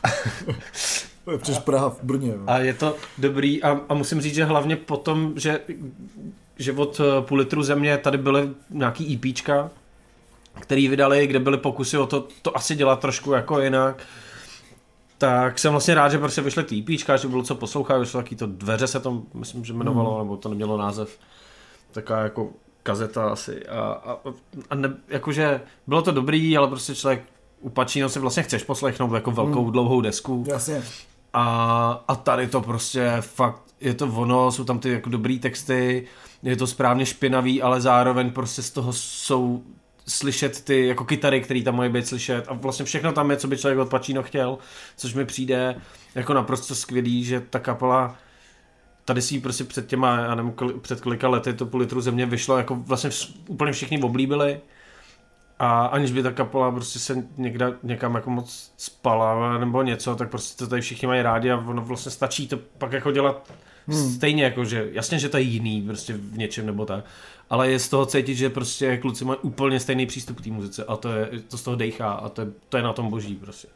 [1.37, 2.33] Přeš Praha v Brně.
[2.37, 2.43] no.
[2.47, 5.59] a je to dobrý a, a musím říct, že hlavně potom, že,
[6.61, 9.69] že od eh, půl litru země tady byly nějaký EPčka,
[10.59, 14.03] který vydali, kde byly pokusy o to, to asi dělat trošku jako jinak.
[15.17, 18.35] Tak jsem vlastně rád, že prostě vyšly ty EPčka, že bylo co poslouchat, vyšlo taky
[18.35, 21.19] to dveře se to, myslím, že jmenovalo, nebo to nemělo název.
[21.91, 22.49] Taková jako
[22.83, 23.67] kazeta asi.
[23.67, 24.17] A, a,
[24.69, 27.23] a ne, jakože bylo to dobrý, ale prostě člověk
[27.59, 30.43] u Pacino si vlastně chceš poslechnout jako velkou dlouhou desku.
[30.47, 30.83] Jasně.
[31.33, 36.07] A, a tady to prostě fakt, je to ono, jsou tam ty jako dobrý texty,
[36.43, 39.63] je to správně špinavý, ale zároveň prostě z toho jsou
[40.07, 42.45] slyšet ty jako kytary, které tam mají být slyšet.
[42.47, 44.57] A vlastně všechno tam je, co by člověk od Pacino chtěl,
[44.97, 45.75] což mi přijde
[46.15, 48.15] jako naprosto skvělý, že ta kapela
[49.05, 52.25] tady si prostě před těma, já nevím, koli, před kolika lety to půl litru země
[52.25, 54.59] vyšlo, jako vlastně vš, úplně všichni oblíbili.
[55.59, 60.29] A aniž by ta kapela prostě se někde, někam jako moc spala nebo něco, tak
[60.29, 63.51] prostě to tady všichni mají rádi a ono vlastně stačí to pak jako dělat
[63.87, 64.11] hmm.
[64.13, 67.05] stejně jako, že jasně, že to je jiný prostě v něčem nebo tak,
[67.49, 70.83] ale je z toho cítit, že prostě kluci mají úplně stejný přístup k té muzice
[70.83, 73.35] a to, je, to z toho dejchá a to je, to je na tom boží
[73.35, 73.67] prostě.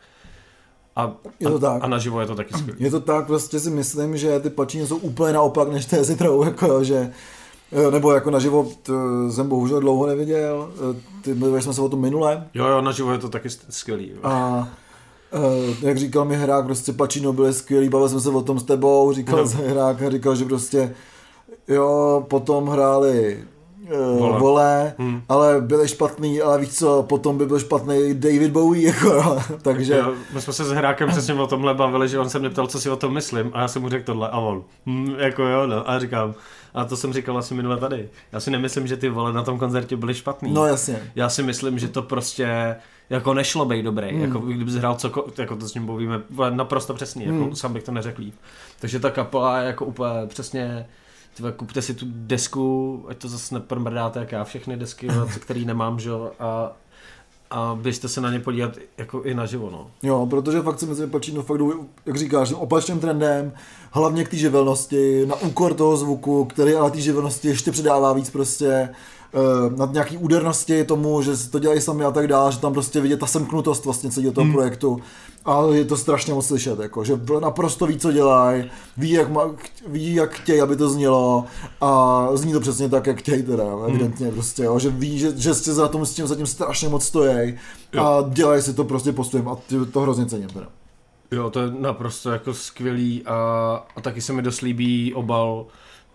[0.95, 1.83] A, Je to a, tak.
[1.83, 2.79] a naživo je to taky skvělé.
[2.79, 6.43] Je to tak, prostě si myslím, že ty Pacino jsou úplně naopak než té Zitrou,
[6.43, 7.11] jako jo, že
[7.71, 8.89] jo, nebo jako na život
[9.31, 13.17] jsem bohužel dlouho neviděl, eh, ty jsme se o tom minule Jo, jo, naživo je
[13.17, 14.09] to taky skvělý.
[14.09, 14.17] Jo.
[14.23, 14.67] a
[15.35, 18.63] eh, jak říkal mi hrák, prostě Pacino byli skvělý, bavil jsme se o tom s
[18.63, 19.47] tebou, říkal No.
[19.47, 20.95] jsem hrák a říkal, že prostě
[21.67, 23.43] jo, potom hráli
[24.21, 24.93] uh, Vole.
[24.97, 25.21] Hmm.
[25.29, 30.13] ale byli špatný, ale víš co, potom by byl špatný David Bowie, jako takže Jo,
[30.33, 32.79] my jsme se s Hrákem přesně o tomhle bavili, že on se mě ptal, co
[32.79, 35.67] si o tom myslím a já jsem mu řekl tohle a on, hm, jako jo,
[35.67, 36.33] no, a říkám,
[36.73, 38.09] a to jsem říkal asi minule tady.
[38.31, 40.53] Já si nemyslím, že ty vole na tom koncertě byly špatný.
[40.53, 41.11] no jasně.
[41.15, 42.75] Já si myslím, že to prostě
[43.09, 44.21] jako nešlo být dobrý, Hmm.
[44.21, 45.85] jako kdyby hrál co, jako to s ním
[46.29, 47.55] vole, naprosto přesně, jako Hmm.
[47.55, 48.35] sám bych to neřekl líp.
[48.79, 50.87] Takže ta kapela je jako úplně přesně,
[51.35, 55.07] tyhle, kupte si tu desku, ať to zase neprmrdáte jak já, všechny desky,
[55.39, 56.71] který nemám, že jo, a,
[57.51, 59.91] a byste se na ně podívat jako i naživo, no.
[60.03, 63.53] Jo, protože fakt si myslím, že Pacino fakt jdou, jak říkáš, tím opačným trendem,
[63.91, 68.29] hlavně k té živelnosti, na úkor toho zvuku, který ale té živelnosti ještě přidává víc
[68.29, 68.89] prostě
[69.77, 73.01] nad nějaký údernosti tomu, že si to dělají sami a tak dále, že tam prostě
[73.01, 74.53] vidět ta semknutost vlastně celého toho Hmm.
[74.53, 74.99] projektu.
[75.45, 79.41] A je to strašně moc slyšet, jako, že naprosto ví, co dělají, ví, jak, má,
[79.87, 81.45] ví, jak chtějí, aby to znělo
[81.81, 83.85] a zní to přesně tak, jak chtějí teda, Hmm.
[83.89, 87.03] evidentně prostě, jo, že ví, že, že si za tom s tím zatím strašně moc
[87.05, 87.55] stojí
[88.01, 90.67] a dělají si to prostě po svém a ty- to hrozně cením teda.
[91.31, 93.35] Jo, to je naprosto jako skvělý a,
[93.95, 95.65] a taky se mi dost líbí obal,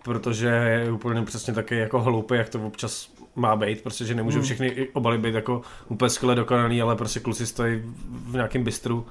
[0.05, 4.39] protože je úplně přesně taky jako hloupý, jak to občas má být, prostě, že nemůžou
[4.39, 4.45] Hmm.
[4.45, 9.07] všechny obaly být jako úplně skvěle dokonalý, ale prostě kluci stojí v nějakém bistru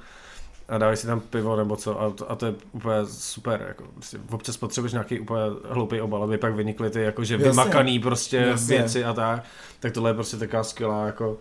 [0.68, 3.84] a dávají si tam pivo nebo co a to, a to je úplně super, jako
[3.94, 7.48] prostě občas potřebuješ nějaký úplně hloupý obal, aby pak vynikly ty jakože Jasně.
[7.50, 8.76] vymakaný prostě Jasně.
[8.78, 9.44] věci a tak
[9.80, 11.38] tak tohle je prostě taková skvělá jako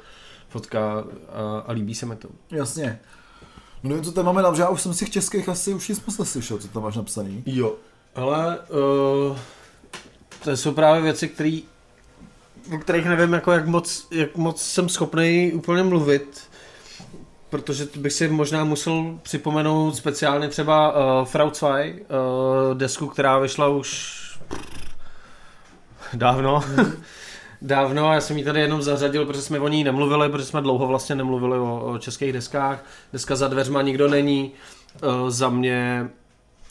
[0.50, 2.28] fotka a, a líbí se mi to.
[2.52, 3.00] Jasně.
[3.84, 6.06] No nevím, co tam máme, že já už jsem si v českých asi už nic
[6.06, 7.44] moc neslyšel, co tam máš napsaný.
[7.46, 7.76] Jo.
[8.16, 9.38] Ale uh,
[10.44, 11.60] to jsou právě věci, které
[12.76, 16.50] o kterých nevím, jako jak, moc, jak moc jsem schopný úplně mluvit,
[17.50, 21.86] protože bych si možná musel připomenout speciálně třeba uh, Frau 2, uh,
[22.74, 24.20] desku, která vyšla už
[26.14, 26.64] dávno.
[27.62, 30.62] Dávno a já jsem ji tady jenom zařadil, protože jsme o ní nemluvili, protože jsme
[30.62, 32.86] dlouho vlastně nemluvili o, o českých deskách.
[33.14, 34.52] Deska za dveřma nikdo není.
[35.04, 36.10] Uh, za mě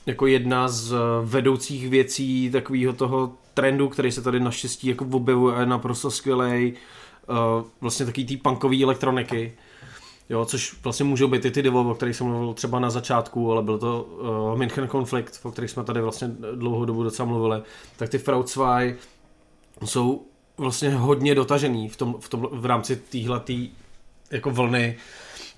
[0.09, 0.94] jako jedna z
[1.25, 6.73] vedoucích věcí takového toho trendu, který se tady naštěstí jako objevuje, naprosto skvělý.
[7.29, 9.53] Uh, vlastně takový tý punkový elektroniky.
[10.29, 13.53] Jo, což vlastně můžou být i ty divo, o kterých jsem mluvil třeba na začátku,
[13.53, 17.62] ale byl to uh, München Conflict, o kterých jsme tady vlastně dlouhou dobu docela mluvili.
[17.97, 18.97] Tak ty Fraudzweig
[19.85, 20.27] jsou
[20.59, 23.71] vlastně hodně dotažený v, tom, v, tom, v rámci téhletý
[24.31, 24.97] jako vlny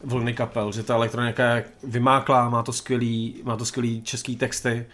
[0.04, 4.86] vlny kapel, že ta elektronika je vymáklá, má to skvělý, má to skvělý český texty,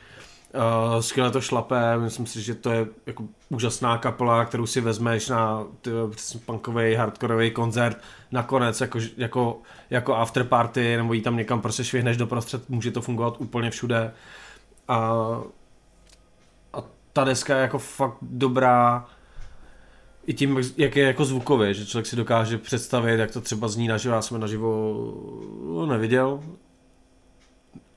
[0.55, 5.29] uh, skvěle to šlapé, myslím si, že to je jako úžasná kapela, kterou si vezmeš
[5.29, 5.65] na
[6.47, 7.99] punkový, hardkorový koncert,
[8.33, 9.59] nakonec jako, jako,
[9.91, 14.13] jako afterparty, nebo jí tam někam prostě švihneš doprostřed, může to fungovat úplně všude.
[14.89, 14.99] A,
[16.73, 19.07] a ta deska je jako fakt dobrá,
[20.27, 23.89] i tím, jak je jako zvukově, že člověk si dokáže představit, jak to třeba zní
[23.89, 24.15] naživo.
[24.15, 26.41] Já jsem naživo neviděl,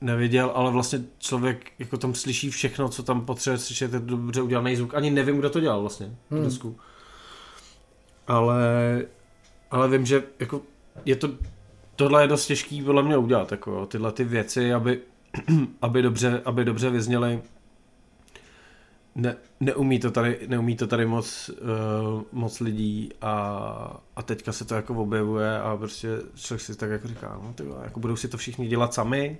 [0.01, 4.75] neviděl, ale vlastně člověk jako tam slyší všechno, co tam potřebuje slyšet, je dobře udělaný
[4.75, 4.95] zvuk.
[4.95, 6.43] Ani nevím, kdo to dělal vlastně, hmm.
[6.43, 6.77] desku.
[8.27, 8.61] Ale,
[9.71, 10.61] ale vím, že jako
[11.05, 11.29] je to,
[11.95, 14.99] tohle je dost těžký podle mě udělat, jako tyhle ty věci, aby,
[15.81, 17.41] aby dobře, aby dobře vyzněly
[19.15, 24.65] ne, neumí, to tady, neumí to tady moc, uh, moc lidí a, a teďka se
[24.65, 28.27] to jako objevuje a prostě člověk si tak jako říká, no ty jako budou si
[28.27, 29.37] to všichni dělat sami,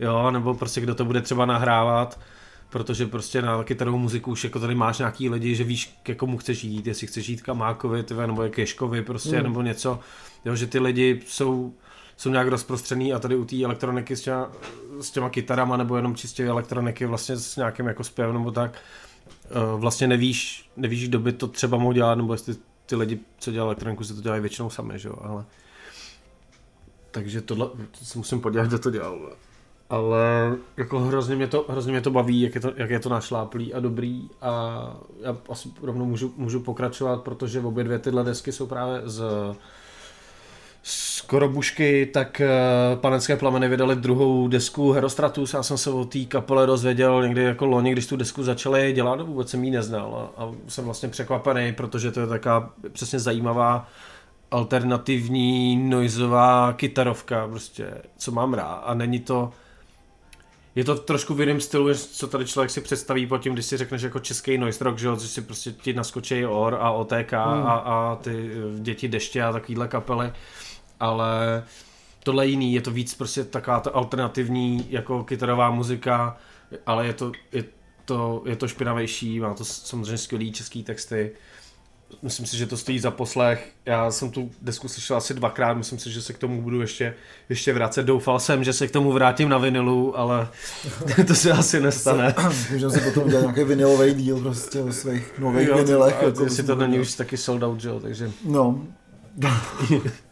[0.00, 2.20] jo, nebo prostě kdo to bude třeba nahrávat,
[2.70, 6.38] protože prostě na kytarovou muziku už jako tady máš nějaký lidi, že víš, k komu
[6.38, 9.42] chceš jít, jestli chceš jít k Mákovi, tyve, nebo k Ješkovi prostě, mm.
[9.42, 10.00] nebo něco,
[10.44, 11.74] jo, že ty lidi jsou,
[12.16, 14.50] jsou nějak rozprostřený a tady u té elektroniky těma,
[15.00, 18.78] s těma kytarama, nebo jenom čistě elektroniky vlastně s nějakým jako zpěvem nebo tak,
[19.74, 22.56] uh, vlastně nevíš, nevíš, kdo by to třeba mohl dělat, nebo jestli
[22.86, 25.44] ty lidi, co dělají elektroniku, si to dělají většinou sami, že jo, ale...
[27.10, 27.66] Takže tohle,
[27.98, 29.32] to se musím podívat, kdo to dělal.
[29.90, 33.08] Ale jako hrozně mě to, hrozně mě to baví, jak je to, jak je to
[33.08, 34.82] našláplý a dobrý a
[35.20, 39.24] já asi rovnou můžu, můžu pokračovat, protože obě dvě tyhle desky jsou právě z
[40.90, 45.54] skoro bušky, tak uh, Panenské plameny vydali druhou desku Herostratus.
[45.54, 49.20] Já jsem se o té kapele dozvěděl někdy jako loni, když tu desku začali dělat,
[49.20, 53.88] vůbec jsem ji neznal a, a jsem vlastně překvapený, protože to je taková přesně zajímavá
[54.50, 58.82] alternativní noizová kytarovka, prostě, co mám rád.
[58.86, 59.50] A není to,
[60.74, 63.76] je to trošku v jiném stylu, co tady člověk si představí pod tím, když si
[63.76, 67.66] řekneš jako český noise rock, že, že si prostě ti naskočí OR a OTK hmm.
[67.66, 70.32] a, a ty děti deště a takovýhle kapely
[71.00, 71.64] ale
[72.24, 76.36] tohle je jiný, je to víc prostě taková ta alternativní jako kytarová muzika,
[76.86, 77.64] ale je to, je
[78.04, 81.30] to, je to špinavější, má to samozřejmě skvělý český texty.
[82.22, 83.72] Myslím si, že to stojí za poslech.
[83.86, 87.14] Já jsem tu desku slyšel asi dvakrát, myslím si, že se k tomu budu ještě,
[87.48, 88.02] ještě vracet.
[88.02, 90.48] Doufal jsem, že se k tomu vrátím na vinilu, ale
[91.26, 92.34] to se asi nestane.
[92.72, 96.16] Můžeme si potom udělat nějaký vinilový díl prostě o svých nových jo, vinilech.
[96.22, 98.30] Jako jestli to není už taky sold out, že jo, takže...
[98.44, 98.86] No.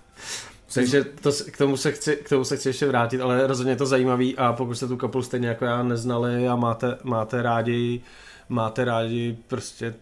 [0.74, 3.76] Takže to, k, tomu se chci, k tomu se chci ještě vrátit, ale rozhodně je
[3.76, 8.02] to zajímavý a pokud jste tu kapelu stejně jako já neznali a máte, máte rádi
[8.48, 9.94] máte rádi prostě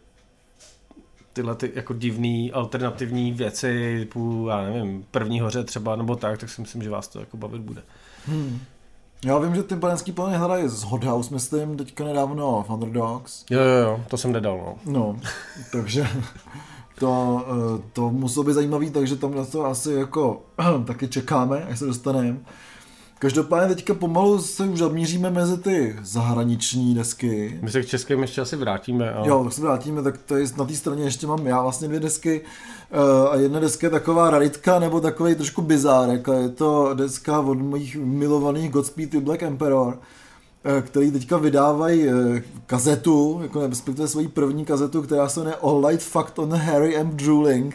[1.33, 6.49] tyhle ty jako divný alternativní věci, typu, já nevím, první hoře třeba, nebo tak, tak
[6.51, 7.83] si myslím, že vás to jako bavit bude.
[8.27, 8.61] Hmm.
[9.25, 13.45] Já vím, že ty panenský plány hledají z Hot House, myslím, teďka nedávno v Underdogs.
[13.51, 14.77] Jo, jo, jo, to jsem nedal, no.
[14.87, 15.21] No,
[15.73, 16.07] takže
[16.99, 20.43] to, eh, to muselo být zajímavý, takže tam na to asi jako
[20.87, 22.39] taky čekáme, až se dostaneme.
[23.19, 27.59] Každopádně teďka pomalu se už zamíříme mezi ty zahraniční desky.
[27.63, 29.13] My se k českým ještě asi vrátíme.
[29.13, 29.29] Ale...
[29.29, 32.01] Jo, tak se vrátíme, tak to je, na té straně ještě mám já vlastně dvě
[32.01, 36.29] desky uh, a jedna deska je taková raritka nebo takový trošku bizárek.
[36.43, 40.14] Je to deska od mojich milovaných Godspeed Black Emperor Eh,
[40.81, 46.07] který teďka vydávají eh, kazetu, jako respektive svoji první kazetu, která se jmenuje All Light
[46.07, 47.11] Fact on Harry M.
[47.17, 47.75] Drooling,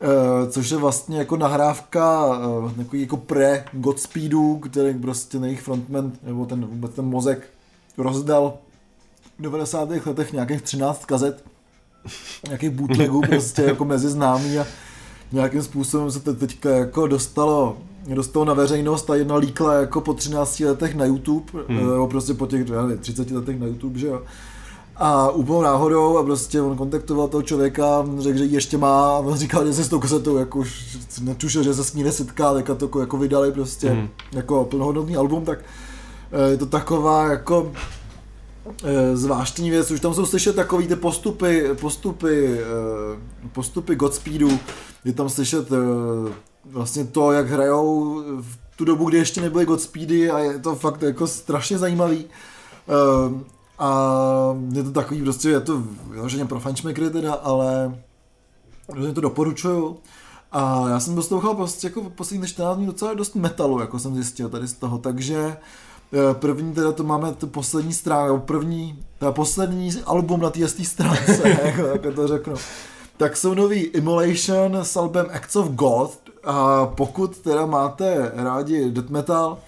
[0.00, 2.38] eh, což je vlastně jako nahrávka
[2.76, 7.48] jako, jako pre Godspeedu, který prostě jejich frontman, nebo ten vůbec ten mozek
[7.98, 8.54] rozdal
[9.38, 10.06] v 90.
[10.06, 11.44] letech nějakých 13 kazet
[12.46, 14.66] nějakých bootlegů prostě jako mezi známý a
[15.32, 17.76] nějakým způsobem se to teďka jako dostalo
[18.14, 21.76] dostalo na veřejnost a jedna líkla jako po 13 letech na YouTube, hmm.
[21.76, 22.66] nebo prostě po těch
[23.00, 24.22] 30 letech na YouTube, že jo.
[24.96, 29.18] A úplnou náhodou a prostě on kontaktoval toho člověka, řekl, že ji ještě má a
[29.18, 32.54] on říkal, že se s tou kasetou jako už netušil, že se s ní nesetká,
[32.54, 34.08] tak to jako vydali prostě hmm.
[34.32, 35.58] jako plnohodnotný album, tak
[36.32, 37.72] eh, je to taková jako
[38.84, 44.58] eh, zvláštní věc, už tam jsou slyšet takový ty postupy, postupy, eh, postupy Godspeedu,
[45.04, 45.68] je tam slyšet
[46.64, 51.02] vlastně to, jak hrajou v tu dobu, kdy ještě nebyly Godspeedy a je to fakt
[51.02, 52.24] jako strašně zajímavý.
[53.78, 57.98] A je to takový prostě, je to vyloženě pro fančmekry teda, ale
[59.14, 59.96] to doporučuju.
[60.52, 64.48] A já jsem poslouchal prostě jako poslední 14 dní docela dost metalu, jako jsem zjistil
[64.48, 65.56] tady z toho, takže
[66.12, 71.48] eh, první teda to máme tu poslední stránku, první, teda poslední album na té stránce,
[71.64, 72.54] jako, jako to řeknu.
[73.20, 76.10] Tak jsou nový Immolation s albem Acts of God
[76.44, 79.58] a pokud teda máte rádi death metal,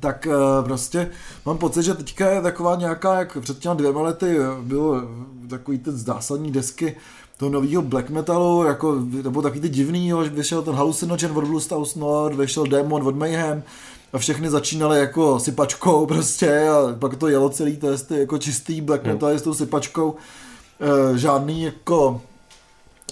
[0.00, 1.10] tak uh, prostě
[1.46, 5.02] mám pocit, že teďka je taková nějaká, jak před těmi dvěma lety bylo
[5.50, 6.96] takový ten zásadní desky
[7.36, 11.62] toho nového black metalu, jako, nebo takový ty divný, jo, vyšel ten Hallucinogen od Blue
[11.70, 13.62] House Nord, vyšel Demon od Mayhem,
[14.12, 19.04] a všechny začínaly jako sypačkou prostě a pak to jelo celý test jako čistý black
[19.04, 20.14] metal s tou sypačkou.
[20.80, 22.20] E, žádný jako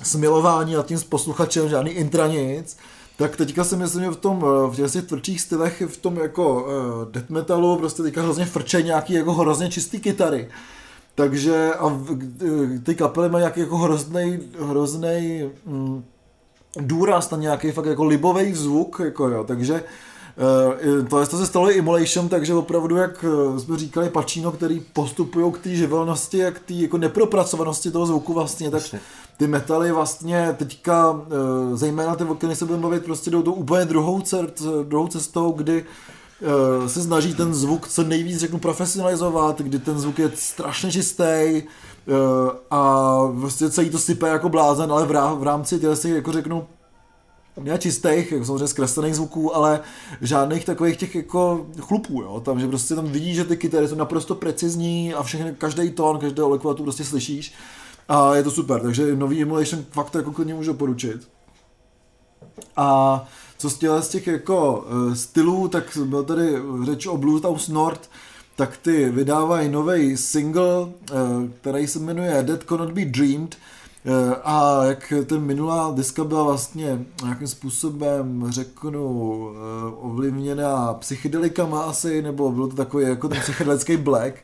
[0.02, 2.76] smilování nad tím s posluchačem, žádný intra nic.
[3.16, 6.54] Tak teďka si myslím, že v tom, eh, v těch tvrdších stylech, v tom jako
[6.54, 10.48] uh, death metalu, prostě teďka hrozně frče nějaký jako hrozně čistý kytary.
[11.14, 16.04] Takže a eh, ty kapely mají nějaký jako hrozný, hrozný mm,
[16.76, 19.84] důraz na nějaký fakt jako libový zvuk, jako jo, takže
[20.36, 23.24] Uh, to, to se stalo i Immolation, takže opravdu, jak
[23.58, 28.32] jsme říkali, Pacino, který postupují k té živelnosti a k té jako nepropracovanosti toho zvuku
[28.32, 28.82] vlastně, tak
[29.36, 33.52] ty metaly vlastně teďka, eh, zejména ty, o kterých se budeme bavit, prostě jdou tou
[33.52, 35.84] úplně druhou, cest, druhou cestou, kdy
[36.42, 41.22] eh, se snaží ten zvuk co nejvíc řeknu profesionalizovat, kdy ten zvuk je strašně čistý
[41.22, 41.62] eh,
[42.70, 46.66] a prostě celý to sype jako blázen, ale v rámci těch, jako řeknu,
[47.60, 49.80] ne čistých, jako samozřejmě zkreslených zvuků, ale
[50.20, 53.94] žádných takových těch jako chlupů, jo, tam, že prostě tam vidíš, že ty kytary jsou
[53.94, 57.54] naprosto precizní a všechny, každý tón, každého lekvatu prostě slyšíš.
[58.08, 61.28] A je to super, takže nový Emulation fakt jako klidně můžu doporučit.
[62.76, 68.10] A co z z těch jako uh, stylů, tak byl tady řeč o Bluetooth Nord,
[68.56, 70.88] tak ty vydávají nový single, uh,
[71.60, 73.56] který se jmenuje Dead Cannot Be Dreamed,
[74.44, 79.48] a jak ten minulá diska byla vlastně nějakým způsobem, řeknu,
[80.00, 84.34] ovlivněná psychedelikama asi, nebo byl to takový jako ten psychedelický black,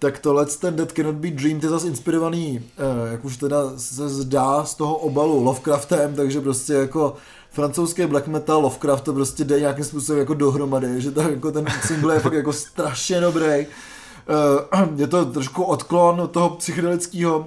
[0.00, 4.08] tak tohle ten Dead Cannot Be Dreamed je zase inspirovaný, eh, jak už teda se
[4.08, 7.14] zdá z toho obalu Lovecraftem, takže prostě jako
[7.50, 11.66] francouzský black metal Lovecraft to prostě jde nějakým způsobem jako dohromady, že to jako ten
[11.86, 13.46] single je fakt jako strašně dobrý.
[13.46, 13.66] Eh,
[14.96, 17.46] je to trošku odklon od toho psychedelického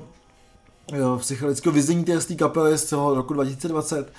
[1.17, 4.11] psychedelického vyznění té kapely z celého roku 2020,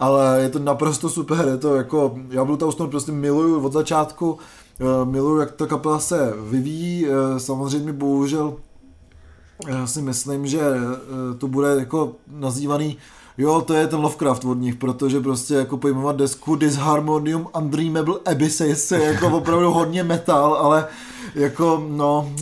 [0.00, 4.38] ale je to naprosto super, je to jako, já Blue Town prostě miluju od začátku,
[4.80, 7.06] Eh, miluju, jak ta kapela se vyvíjí.
[7.06, 8.56] Eh, samozřejmě bohužel
[9.68, 10.60] já eh, si myslím, že
[11.38, 12.98] to bude jako nazývaný
[13.38, 18.92] Jo, to je ten Lovecraft od nich, protože prostě jako pojmenovat desku Disharmonium Undreamable Abysses
[18.92, 20.86] je jako opravdu hodně metal, ale
[21.34, 22.32] jako no,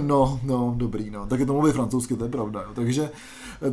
[0.00, 1.26] no, no, dobrý, no.
[1.26, 2.68] Tak je to mluví francouzsky, to je pravda, jo.
[2.74, 3.10] Takže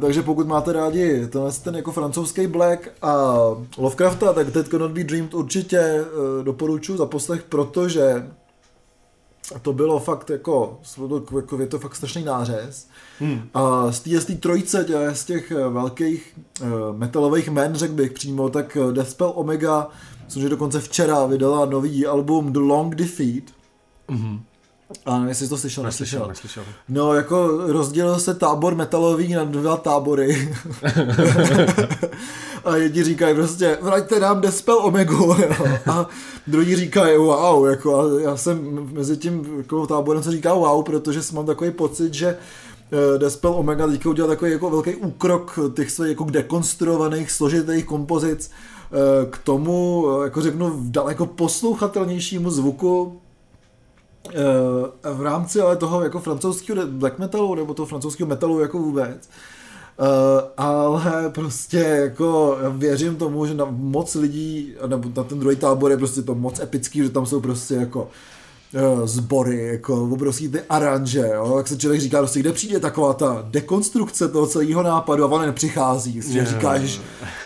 [0.02, 3.38] takže pokud máte rádi tenhle ten jako francouzský Black a
[3.78, 8.28] Lovecrafta, tak Dead Cannot Be Dreamed určitě uh, doporučuji za poslech, protože
[9.62, 10.80] to bylo fakt jako,
[11.36, 12.88] jako je to fakt strašný nářez.
[13.20, 13.50] Hmm.
[13.54, 18.12] A z té, z té trojice, z těch eh, velkých uh, metalových men, řekl bych
[18.12, 19.88] přímo, tak Deathspell Omega,
[20.36, 23.44] že dokonce včera vydala nový album The Long Defeat.
[24.10, 24.40] Mm-hmm.
[25.06, 26.28] A nevím, jestli jsi to slyšel, neslyšel.
[26.28, 26.64] neslyšel.
[26.90, 30.56] No, jako rozdělil se tábor metalový na dva tábory.
[32.66, 35.36] a jedni říkají prostě, vraťte nám Despel Omegu.
[35.92, 36.08] a
[36.48, 41.20] druhý říkají, wow, jako a já jsem mezi tím jako táborem se říká wow, protože
[41.34, 46.10] mám takový pocit, že eh, Despel Omega teďka udělal takový jako velký úkrok těch svých
[46.10, 53.20] jako dekonstruovaných, složitých kompozic eh, k tomu, eh, jako řeknu, daleko poslouchatelnějšímu zvuku,
[55.14, 59.30] v rámci ale toho jako francouzského black metalu, nebo toho francouzského metalu jako vůbec,
[60.00, 60.06] Uh,
[60.58, 65.98] ale prostě jako věřím tomu, že na moc lidí, nebo na ten druhý tábor je
[65.98, 68.10] prostě to moc epický, že tam jsou prostě jako
[68.74, 73.14] uh, sbory, jako obrovský ty aranže, jo, jak se člověk říká, prostě, kde přijde taková
[73.14, 76.50] ta dekonstrukce toho celého nápadu a ona nepřichází, že yeah.
[76.50, 77.00] říká, že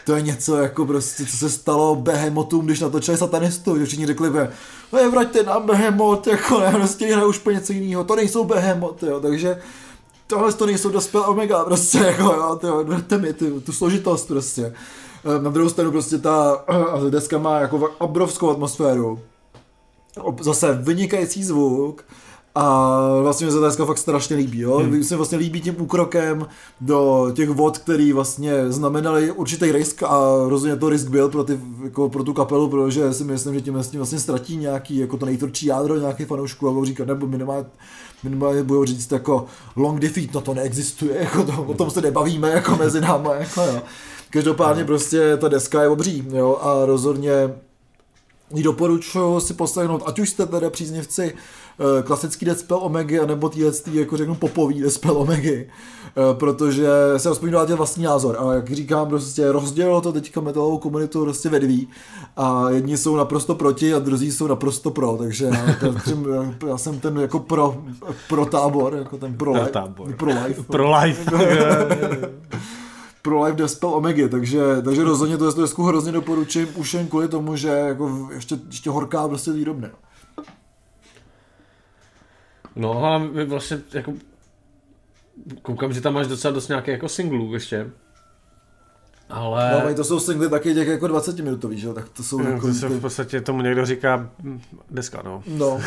[0.05, 4.29] to je něco jako prostě, co se stalo behemotům, když natočili satanistu, že všichni řekli,
[4.33, 4.49] že
[4.93, 9.19] no vraťte nám behemot, jako ne, prostě už po něco jiného, to nejsou behemoty, jo,
[9.19, 9.57] takže
[10.27, 14.73] tohle to nejsou dospěl omega, prostě, jako jo, tyjo, vraťte mi ty, tu složitost prostě.
[15.25, 16.65] Eh, na druhou stranu prostě ta
[17.09, 19.19] deska má jako obrovskou atmosféru,
[20.41, 22.03] zase vynikající zvuk
[22.59, 24.77] a vlastně se to fakt strašně líbí, jo?
[24.77, 25.03] Hmm.
[25.03, 26.47] se vlastně líbí tím úkrokem
[26.81, 31.59] do těch vod, který vlastně znamenali určitý risk a rozhodně to risk byl pro, ty,
[31.83, 35.25] jako pro tu kapelu, protože si myslím, že tím vlastně, vlastně ztratí nějaký, jako to
[35.25, 37.65] nejtvrdší jádro nějaký fanoušků a budou říkat, nebo minimálně,
[38.23, 39.45] minimálně budou říct jako
[39.75, 43.61] long defeat, no to neexistuje, jako to, o tom se nebavíme jako mezi náma, jako
[43.61, 43.81] jo.
[44.29, 44.87] Každopádně no.
[44.87, 47.31] prostě ta deska je obří, jo, a rozhodně
[48.53, 51.33] ji doporučuji si poslechnout, ať už jste teda příznivci
[51.79, 57.51] uh, klasický Deathspell Omega, nebo týhle, jako řeknu, popový Deathspell Omega, uh, protože se aspoň
[57.51, 58.37] dáte vlastní názor.
[58.39, 61.87] A jak říkám, prostě rozdělilo to teďka metalovou komunitu prostě ve dví.
[62.37, 66.25] A jedni jsou naprosto proti a druzí jsou naprosto pro, takže já, ten,
[66.67, 67.77] já jsem ten jako pro,
[68.29, 69.71] pro tábor, jako ten pro, life,
[70.17, 70.63] pro life.
[70.63, 71.31] Pro life.
[73.27, 77.55] pro Life Despel Omega, takže, takže rozhodně to desku hrozně doporučím, už jen kvůli tomu,
[77.55, 79.91] že jako ještě, ještě horká prostě výrobně.
[82.77, 84.13] No a my vlastně jako
[85.61, 87.89] koukám, že tam máš docela dost nějaké jako singlů ještě.
[89.29, 89.83] Ale...
[89.85, 92.67] No, to jsou singly taky těch jako 20 minutový, že tak to jsou no, jako...
[92.67, 94.29] To se v podstatě tomu někdo říká
[94.89, 95.43] deska, no.
[95.47, 95.81] No.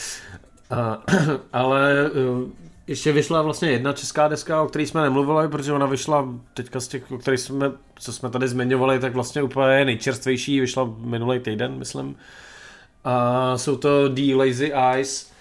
[0.70, 1.02] a,
[1.52, 2.10] ale
[2.86, 6.88] ještě vyšla vlastně jedna česká deska, o které jsme nemluvili, protože ona vyšla teďka z
[6.88, 11.78] těch, o kterých jsme, co jsme tady zmiňovali, tak vlastně úplně nejčerstvější, vyšla minulý týden,
[11.78, 12.16] myslím.
[13.04, 15.35] A jsou to The Lazy Eyes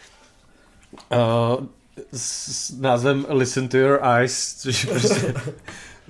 [1.11, 1.65] uh,
[2.13, 5.33] s názvem Listen to Your Eyes, což je prostě,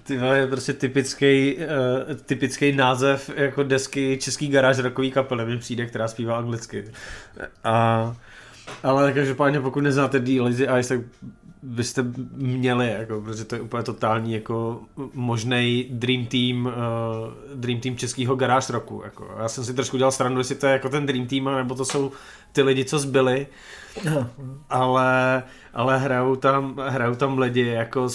[0.03, 5.85] ty je prostě typický, uh, typický název jako desky český garáž rokový kapely mi přijde,
[5.85, 6.85] která zpívá anglicky.
[7.63, 8.15] A
[8.83, 10.99] ale každopádně pokud neznáte The Lazy Eyes, tak
[11.63, 12.05] byste
[12.35, 14.81] měli, jako, protože to je úplně totální jako
[15.13, 16.73] možný dream team, uh,
[17.55, 19.01] dream team českého garáž roku.
[19.05, 19.35] Jako.
[19.39, 21.85] Já jsem si trošku dělal stranu, jestli to je jako ten dream team, nebo to
[21.85, 22.11] jsou
[22.51, 23.47] ty lidi, co zbyli.
[24.69, 25.43] Ale,
[25.73, 28.09] ale hrajou tam, hrajou tam lidi jako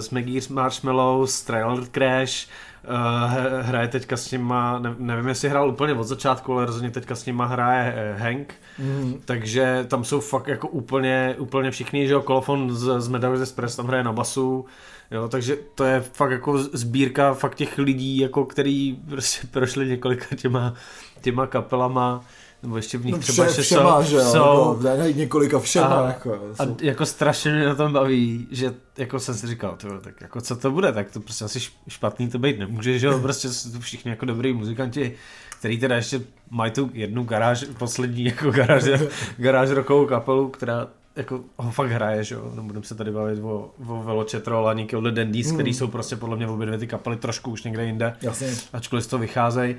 [0.00, 2.46] Smegíř Marshmallows, Trailer Crash,
[2.88, 7.14] Uh, hraje teďka s nima, ne, nevím jestli hrál úplně od začátku, ale rozhodně teďka
[7.14, 9.20] s nima hraje uh, Hank, mm.
[9.24, 13.76] takže tam jsou fakt jako úplně, úplně všichni, že jo, Kolofon z, z Medavis Express
[13.76, 14.64] tam hraje na basu,
[15.10, 20.36] jo, takže to je fakt jako sbírka fakt těch lidí, jako který prostě prošli několika
[20.36, 20.74] těma,
[21.20, 22.24] těma kapelama,
[22.64, 26.06] nebo ještě v nich no třeba vše, všema, že jo, jsou, jako, několika všema, a,
[26.06, 30.20] jako, a jako strašně mě na tom baví, že jako jsem si říkal, tyjo, tak
[30.20, 33.48] jako co to bude, tak to prostě asi špatný to být nemůže, že jo, prostě
[33.48, 35.14] jsou všichni jako dobrý muzikanti,
[35.58, 38.84] který teda ještě mají tu jednu garáž, poslední jako garáž,
[39.36, 43.70] garáž rokovou kapelu, která jako ho fakt hraje, že jo, nebudeme se tady bavit o,
[43.88, 45.56] o Velocetrol a the Dandies, mm.
[45.56, 48.54] který jsou prostě podle mě obě dvě ty kapely trošku už někde jinde, Jasně.
[48.72, 49.76] ačkoliv z toho vycházejí.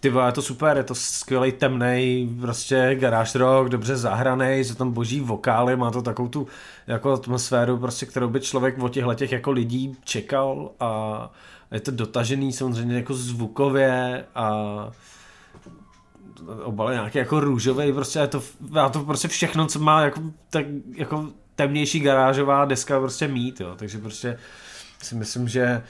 [0.00, 4.92] Ty je to super, je to skvělý temný, prostě garáž rock, dobře zahraný, jsou tam
[4.92, 6.46] boží vokály, má to takovou tu
[6.86, 11.30] jako atmosféru, prostě, kterou by člověk od těchto těch jako lidí čekal a
[11.72, 14.52] je to dotažený samozřejmě jako zvukově a
[16.62, 18.42] obal nějaký jako růžový, prostě je to,
[18.74, 20.20] já to prostě všechno, co má jako,
[20.50, 24.38] tak, jako temnější garážová deska prostě mít, jo, takže prostě
[25.02, 25.82] si myslím, že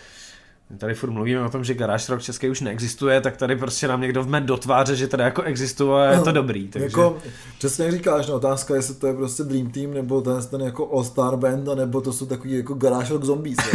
[0.78, 4.00] Tady furt mluvíme o tom, že Garage Rock český už neexistuje, tak tady prostě nám
[4.00, 6.68] někdo vme do tváře, že tady jako existuje a je to dobrý.
[6.68, 6.86] Takže...
[6.86, 7.18] Jako,
[7.58, 10.60] přesně jak říkáš, no, otázka je, jestli to je prostě Dream Team, nebo ten, ten
[10.60, 13.56] jako All-Star Band, nebo to jsou takový jako Garage Rock zombies.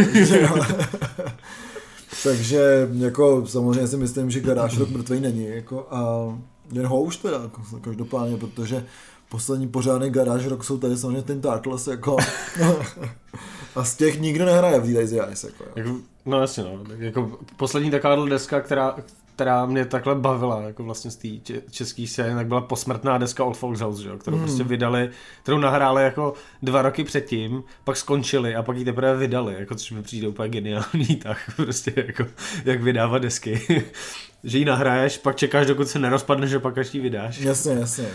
[2.23, 5.45] takže jako samozřejmě si myslím, že Garage Rock mrtvý není.
[5.45, 6.29] Jako, a
[6.71, 8.85] jen houš teda, jako, každopádně, protože
[9.29, 12.17] poslední pořádný Garage Rock jsou tady samozřejmě ten Turtles, jako
[13.75, 15.89] a z těch nikdo nehraje v Lazy Eyes, jako, jako
[16.25, 16.83] No jasně, no.
[16.89, 18.95] Tak jako poslední taková deska, která,
[19.41, 21.27] která mě takhle bavila, jako vlastně z té
[21.71, 24.09] české scény, tak byla posmrtná deska Old Folks House, že?
[24.17, 24.43] kterou mm.
[24.43, 25.09] prostě vydali,
[25.43, 29.91] kterou nahráli jako dva roky předtím, pak skončili a pak ji teprve vydali, jako což
[29.91, 32.25] mi přijde úplně geniální, tak prostě jako,
[32.65, 33.83] jak vydávat desky.
[34.43, 37.39] že ji nahraješ, pak čekáš, dokud se nerozpadne, že pak až ji vydáš.
[37.39, 38.07] Jasně, jasně.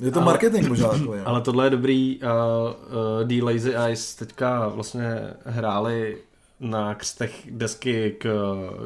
[0.00, 1.20] Je to ale, marketing možná takový.
[1.24, 2.20] Ale tohle je dobrý.
[2.22, 6.16] Uh, uh, The Lazy Eyes teďka vlastně hráli
[6.60, 8.28] na křtech desky k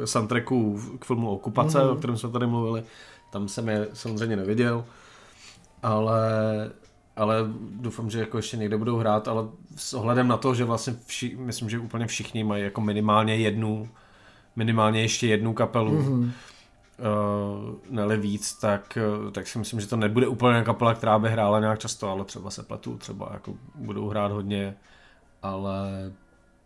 [0.05, 1.91] soundtracku k filmu Okupace, mm.
[1.91, 2.83] o kterém jsme tady mluvili.
[3.33, 4.85] Tam jsem je samozřejmě neviděl,
[5.83, 6.21] ale
[7.19, 7.37] ale
[7.81, 11.37] doufám, že jako ještě někde budou hrát, ale s ohledem na to, že vlastně vši,
[11.37, 13.89] myslím, že úplně všichni mají jako minimálně jednu,
[14.57, 16.23] minimálně ještě jednu kapelu, mm-hmm.
[16.25, 21.29] uh, neli víc, tak, uh, tak si myslím, že to nebude úplně kapela, která by
[21.29, 24.77] hrála nějak často, ale třeba se pletu, třeba jako budou hrát hodně,
[25.43, 26.13] ale,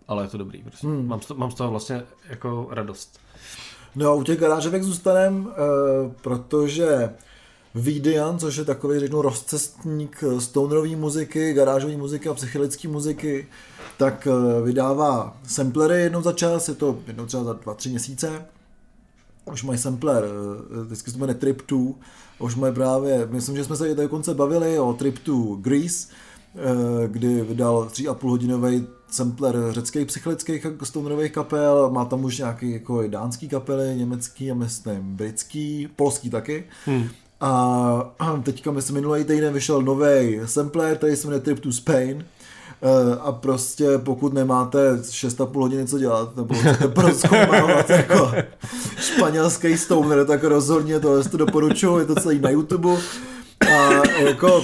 [0.09, 0.87] ale je to dobrý, prostě.
[0.87, 1.09] Mm.
[1.09, 3.19] Mám, z toho, mám z toho vlastně jako radost.
[3.95, 7.11] No a u těch garážovek zůstanem, uh, protože
[7.75, 13.47] Vidian, což je takový, řeknu, rozcestník stonerové muziky, garážové muziky a psychedelické muziky,
[13.97, 18.45] tak eh, vydává samplery jednou za čas, je to jednou třeba za dva, tři měsíce.
[19.53, 21.95] Už mají sampler, eh, vždycky se to jmenuje Trip 2,
[22.39, 26.09] už mají právě, myslím, že jsme se i dokonce bavili o Trip 2 Greece,
[27.07, 33.49] kdy vydal 3,5 hodinový sampler řeckých psychedelických stonerových kapel, má tam už nějaký jako dánský
[33.49, 36.65] kapely, německý a myslím britský, polský taky.
[36.87, 37.09] Hmm.
[37.41, 42.25] A teďka myslím minulý týden vyšel nový sampler, který se jmenuje Trip to Spain.
[42.85, 48.33] Eh, a prostě pokud nemáte 6,5 hodiny co dělat, nebo chcete proskoumávat jako
[48.97, 52.91] španělský stoner, tak rozhodně to, to doporučuji, je to celý na YouTube.
[53.75, 54.63] A jako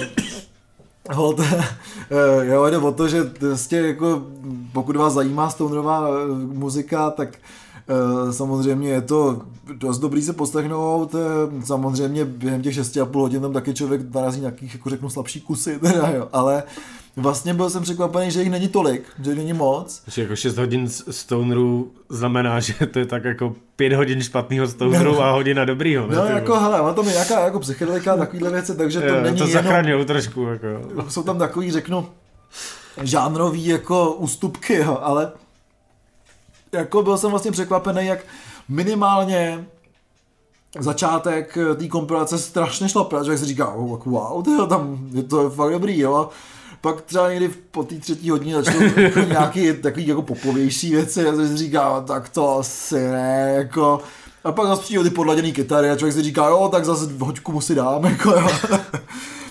[1.13, 4.23] Hold, eh, jo, jde o to, že prostě jako,
[4.73, 7.37] pokud vás zajímá stonerová eh, muzika, tak
[7.89, 9.41] Eh, samozřejmě je to
[9.73, 11.15] dost dobrý se poslechnout,
[11.65, 16.09] samozřejmě během těch 6,5 hodin tam taky člověk narazí nějakých, jako řeknu, slabší kusy, teda,
[16.09, 16.63] jo, ale
[17.19, 20.01] vlastně byl jsem překvapený, že jich není tolik, že jich není moc.
[20.05, 25.21] Takže jako 6 hodin stoneru znamená, že to je tak jako 5 hodin špatného stoneru
[25.21, 26.07] a hodina dobrýho.
[26.07, 29.37] Ne, no jako hele, má tam nějaká jako psychedelika, takovýhle věci, takže to jo, není
[29.37, 30.05] to jenom...
[30.05, 30.43] trošku.
[30.43, 30.67] Jako.
[31.09, 32.09] Jsou tam takový, řeknu,
[33.01, 35.31] žánrový jako ústupky, jo, ale
[36.71, 38.19] jako byl jsem vlastně překvapený, jak
[38.69, 39.65] minimálně
[40.79, 45.71] začátek té kompilace strašně šlo, protože si říká, oh, wow, tyjo, tam je to fakt
[45.71, 46.29] dobrý, jo.
[46.81, 48.79] Pak třeba někdy po té třetí hodině začnou
[49.27, 53.99] nějaký takový jako popovější věci a si říká, tak to asi ne, jako.
[54.43, 57.51] A pak zase přijde ty podladěný kytary a člověk si říká, jo, tak zase hoďku
[57.51, 58.47] mu si dám, jako jo.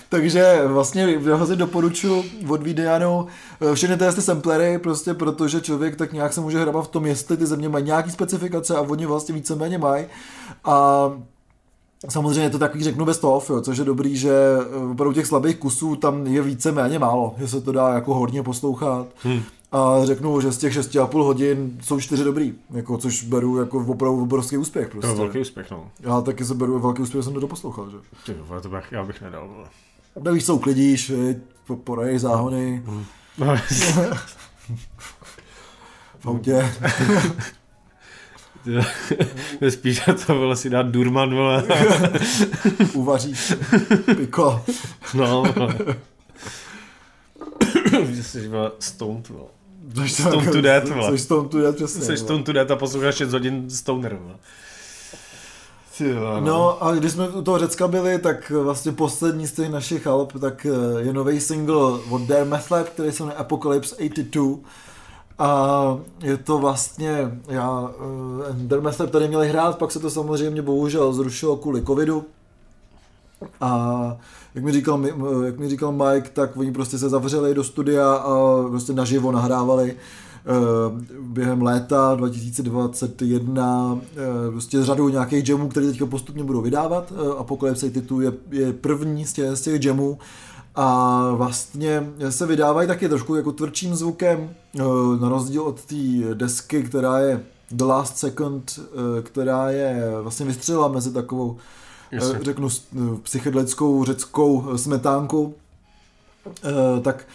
[0.09, 3.27] Takže vlastně si doporučuji od Videanu
[3.61, 7.37] eh, všechny ty samplery, prostě protože člověk tak nějak se může hrabat v tom, jestli
[7.37, 10.05] ty země mají nějaký specifikace a oni vlastně víceméně mají.
[10.65, 11.11] A
[12.07, 15.27] Samozřejmě je to takový, řeknu, bez toho, jo, což je dobrý, že eh, opravdu těch
[15.27, 19.07] slabých kusů tam je více méně málo, že se to dá jako hodně poslouchat.
[19.23, 19.41] Hmm.
[19.71, 24.21] A řeknu, že z těch 6,5 hodin jsou čtyři dobrý, jako, což beru jako opravdu
[24.21, 24.89] obrovský úspěch.
[24.89, 25.07] Prostě.
[25.07, 25.91] To je velký úspěch, no.
[25.99, 27.97] Já taky se beru velký úspěch, jsem to doposlouchal, že?
[28.25, 29.49] Ty, to bych, já bych nedal.
[29.55, 29.67] Ale...
[30.23, 31.11] Nevíš, co uklidíš,
[31.83, 32.83] poradej záhony.
[32.85, 33.05] Hmm.
[36.19, 36.71] v autě.
[39.69, 41.63] Spíš to bylo si dát Durman, vole.
[42.93, 43.53] Uvaříš
[44.17, 44.65] piko.
[45.13, 45.43] No,
[48.11, 49.49] Že jsi byla stoned, vole.
[50.07, 51.11] Stone to death, vole.
[51.11, 52.01] Jsi stone to death, přesně.
[52.01, 54.35] Jsi stone to death a posloucháš 6 hodin stoner, vole.
[56.15, 56.41] No.
[56.41, 60.33] no a když jsme u toho Řecka byli, tak vlastně poslední z těch našich alb,
[60.41, 64.57] tak eh, je nový single od Dare Meth Lab, který se jmenuje Apocalypse 82.
[65.39, 67.91] A je to vlastně, já,
[68.79, 72.25] Meth Lab tady měli hrát, pak se to samozřejmě bohužel zrušilo kvůli covidu.
[73.61, 74.17] A
[74.55, 75.05] jak mi, říkal,
[75.45, 78.35] jak mi říkal Mike, tak oni prostě se zavřeli do studia a
[78.69, 79.95] prostě naživo nahrávali
[80.45, 87.13] Eh, během léta 2021 eh, prostě řadu nějakých jamů, které teďka postupně budou vydávat.
[87.15, 90.17] Eh, Apocalypse titul je, je první z těch, z těch jamů
[90.75, 94.49] a vlastně se vydávají taky trošku jako tvrdším zvukem,
[95.19, 95.95] na rozdíl od té
[96.33, 98.79] desky, která je The Last Second,
[99.23, 101.57] která je vlastně vystřelila mezi takovou,
[102.11, 102.39] Jasně.
[102.41, 102.69] řeknu,
[103.23, 105.55] psychedelickou řeckou smetánku,
[107.01, 107.25] tak Eh,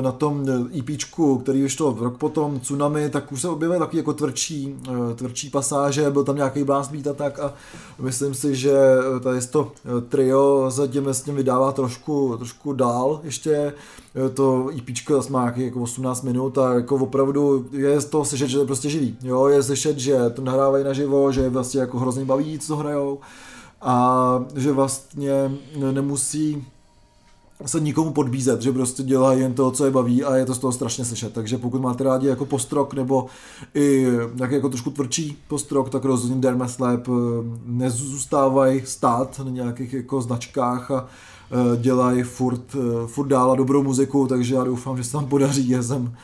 [0.00, 0.44] na tom
[0.78, 4.76] EPčku, eh, e který vyšlo rok potom, Tsunami, tak už se objevily taky jako tvrdší,
[4.88, 7.54] eh, tvrdší pasáže, byl tam nějaký blast beat a tak a
[7.98, 8.76] myslím si, že
[9.22, 9.72] tady to
[10.08, 13.74] trio zatím s tím vydává trošku, trošku dál ještě,
[14.34, 18.48] to EPčko zase má nějaký jako 18 minut a jako opravdu je z toho slyšet,
[18.48, 21.98] že to je prostě živý, jo, je slyšet, že to nahrávají naživo, že vlastně jako
[21.98, 23.18] hrozně baví, co hrajou
[23.84, 25.52] a že vlastně
[25.92, 26.64] nemusí
[27.66, 30.58] se nikomu podbízet, že prostě dělají jen to, co je baví a je to z
[30.58, 31.32] toho strašně slyšet.
[31.32, 33.26] Takže pokud máte rádi jako postrok nebo
[33.74, 37.12] i nějaký jako trošku tvrdší postrok, tak rozhodně Dermas Lab eh,
[37.64, 43.82] nezůstávají stát na nějakých jako značkách a eh, dělají furt, eh, furt dál a dobrou
[43.82, 46.16] muziku, takže já doufám, že se tam podaří je sem,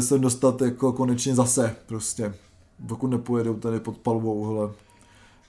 [0.00, 2.34] sem dostat jako konečně zase prostě.
[2.78, 4.70] Dokud nepojedou tady pod palbou hele,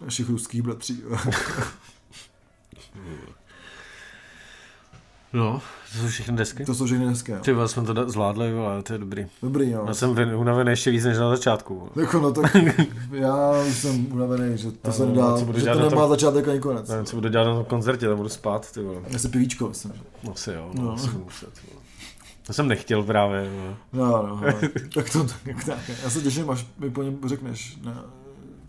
[0.01, 1.03] našich ruských bratří.
[5.33, 5.61] No,
[5.93, 6.65] to jsou všechny desky.
[6.65, 7.39] To jsou všechny dneska.
[7.39, 9.27] Ty vole, jsme to zvládli, ale to je dobrý.
[9.43, 9.83] Dobrý, jo.
[9.87, 11.89] Já jsem unavený ještě víc než na začátku.
[12.01, 12.55] Jako no tak
[13.11, 16.47] já jsem unavený, že to se no, nedá, co budu že to nemá tom- začátek
[16.47, 16.89] ani konec.
[16.89, 18.99] Nevím, co budu dělat na tom koncertě, tam budu spát, ty vole.
[19.09, 19.93] Já si pivíčko, myslím.
[20.23, 20.91] No si jo, no, No.
[21.23, 21.81] muset, ty vole.
[22.47, 23.77] To jsem nechtěl právě, no.
[23.93, 24.41] No, no,
[24.93, 25.77] tak to tak, tak.
[26.03, 28.05] Já se těším, až mi po něm řekneš na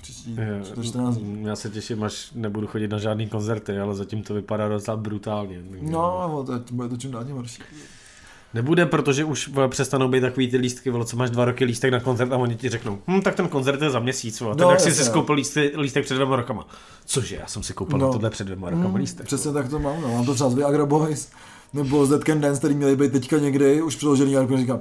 [0.03, 1.45] příští Je, za 14 dní.
[1.45, 5.63] Já se těším, až nebudu chodit na žádný koncerty, ale zatím to vypadá docela brutálně.
[5.83, 7.63] No, no, to, to bude to čím dál tím horší.
[8.55, 11.93] Nebude, protože už vole, přestanou být takový ty lístky, vole, co máš dva roky lístek
[11.93, 14.57] na koncert a oni ti řeknou, hm, tak ten koncert je za měsíc, vole.
[14.57, 15.13] Ten, No, jak jsi si no.
[15.13, 16.67] koupil lístek, lístek před dvěma rokama.
[17.05, 18.13] Cože, já jsem si koupil No.
[18.13, 19.27] tohle před dvěma rokama Mm, lístek.
[19.27, 20.09] Přesně tak to mám, no.
[20.15, 21.31] Mám to třeba z Viagra Boys,
[21.73, 24.81] nebo z Dead Can Dance, který měli být teďka někdy, už přeložený, a říkám,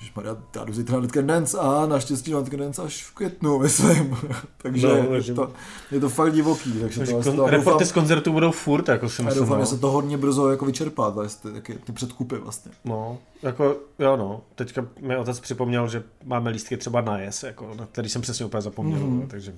[0.00, 3.58] Ježišmarja, já jdu zítra na Can Dance a naštěstí na Can Dance až v květnu,
[3.62, 4.16] myslím.
[4.62, 5.50] takže No, je, to,
[5.90, 8.88] je to fakt divoký, takže to, kon- to a reporty doufám, z koncertu budou furt,
[8.88, 9.42] jako si a myslím.
[9.44, 9.64] doufám, no.
[9.64, 12.72] že se to hodně brzo jako vyčerpá, to ty, taky ty předkupy vlastně.
[12.84, 17.70] No, jako, jo no, teďka mi otec připomněl, že máme lístky třeba na jes, jako,
[17.78, 19.10] na který jsem přesně úplně zapomněl, Mhm.
[19.10, 19.26] mm.
[19.28, 19.54] takže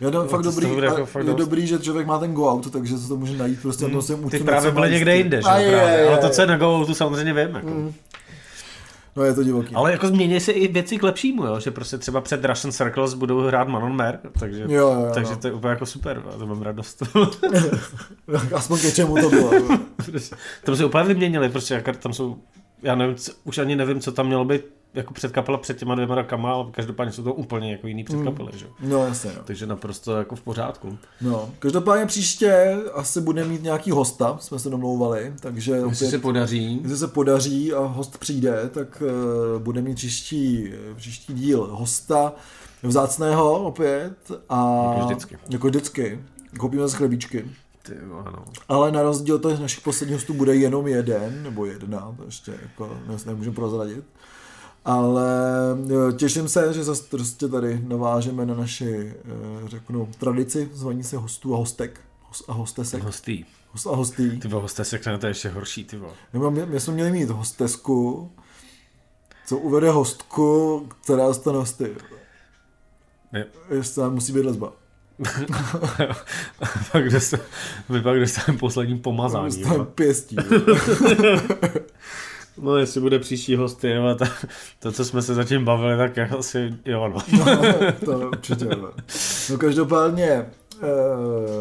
[0.00, 2.32] Je to fakt to dobrý, bude jako a fakt je dobrý, že člověk má ten
[2.34, 5.16] go out, takže se to může najít prostě na tom svém ty právě byly někde
[5.16, 7.66] jinde, že A ale to, co je na Go, tu samozřejmě vím, jako.
[7.68, 7.92] Mm.
[9.16, 9.74] No je to divoký.
[9.74, 11.60] Ale jako změní se i věci k lepšímu, jo?
[11.60, 15.32] že prostě třeba před Russian Circles budou hrát Manon Mer, takže, Jo, jo, jo, takže
[15.32, 15.36] no.
[15.38, 17.02] to je úplně jako super, já to mám radost.
[18.54, 19.50] Aspoň ke čemu to bylo.
[20.64, 22.36] tam se úplně vyměnili, prostě jako tam jsou,
[22.82, 24.62] já nevím, co, už ani nevím, co tam mělo být
[24.94, 28.66] jako předkapela před těma dvěma rokama, ale každopádně jsou to úplně jako jiný předkapely, že?
[28.66, 28.72] jo.
[28.80, 29.42] No jasně, no.
[29.44, 30.98] Takže naprosto jako v pořádku.
[31.20, 31.50] no.
[31.58, 36.78] Každopádně příště asi bude mít nějaký hosta, jsme se domlouvali, takže Jestli opět, se podaří,
[36.82, 39.02] jestli se podaří a host přijde, tak
[39.54, 42.32] uh, bude mít příští, příští díl hosta
[42.82, 44.14] vzácného opět
[44.48, 45.38] a Jako vždycky.
[45.50, 46.20] Jako vždycky.
[46.58, 47.44] Koupíme z chlebíčky.
[47.82, 48.44] ty jo, ano.
[48.68, 52.52] Ale na rozdíl od těch našich posledních hostů bude jenom jeden, nebo jedna, to ještě
[52.62, 54.04] jako ne- nemůžeme prozradit.
[54.84, 55.30] Ale
[55.86, 61.16] jo, těším se, že zase prostě tady navážeme na naši, eh, řeknu, tradici zvaní se
[61.16, 62.00] hostů a hostek.
[62.30, 63.02] Hos- A hostesek.
[63.02, 63.44] Hostý.
[63.72, 64.40] Host a hostý.
[64.40, 64.48] Ty
[64.84, 66.12] se to je ještě horší, ty vole.
[66.50, 68.30] My, my jsme měli mít hostesku,
[69.46, 71.96] co uvede hostku, která dostane hosty.
[73.70, 74.72] Jestli musí být lesba.
[76.92, 77.42] pak dostane,
[77.88, 79.56] my pak dostaneme poslední pomazání.
[79.56, 79.84] Dostane jo.
[79.84, 80.36] pěstí.
[82.60, 84.28] No jestli bude příští host, jo, ta,
[84.78, 87.18] to, co jsme se zatím bavili, tak jako asi jo, no.
[87.38, 88.64] No, to určitě.
[88.64, 88.76] ne.
[89.50, 90.46] No každopádně,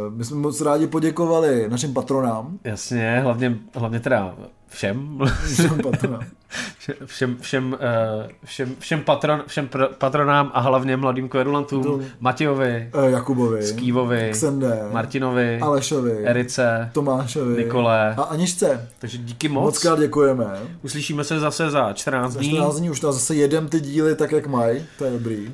[0.10, 2.58] my jsme moc rádi poděkovali našim patronám.
[2.64, 4.36] Jasně, hlavně, hlavně teda
[4.68, 5.20] všem,
[5.54, 6.22] Všem patronám.
[7.06, 13.12] všem, všem, eh, všem, všem, patron, všem patronám a hlavně mladým kverulantům, To- Matějovi, Eh,
[13.12, 18.16] Jakubovi, Skývovi, Ksende, Martinovi, Alešovi, Erice, Tomášovi Nikole.
[18.18, 18.90] a Aničce.
[19.00, 19.80] takže díky Moc, moc.
[19.80, 20.46] krát děkujeme.
[20.84, 22.50] Uslyšíme se zase za 14 Za dní.
[22.50, 24.86] 14 dní už nás zase jedem ty díly tak, jak mají.
[24.98, 25.52] To je dobrý.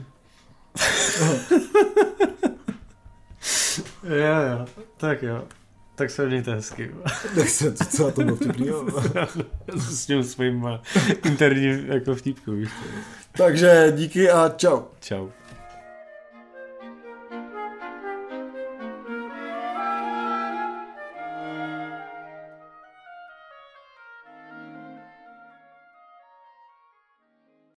[4.04, 4.66] Jo, jo,
[4.98, 5.44] tak jo.
[5.96, 6.92] Tak se mějte hezky.
[7.36, 8.24] Tak se, co, co to
[8.58, 8.86] bylo.
[9.78, 12.70] S tím svým eh, interním jako vtipku, víš.
[13.38, 14.82] Takže díky a čau.
[15.00, 15.30] Čau.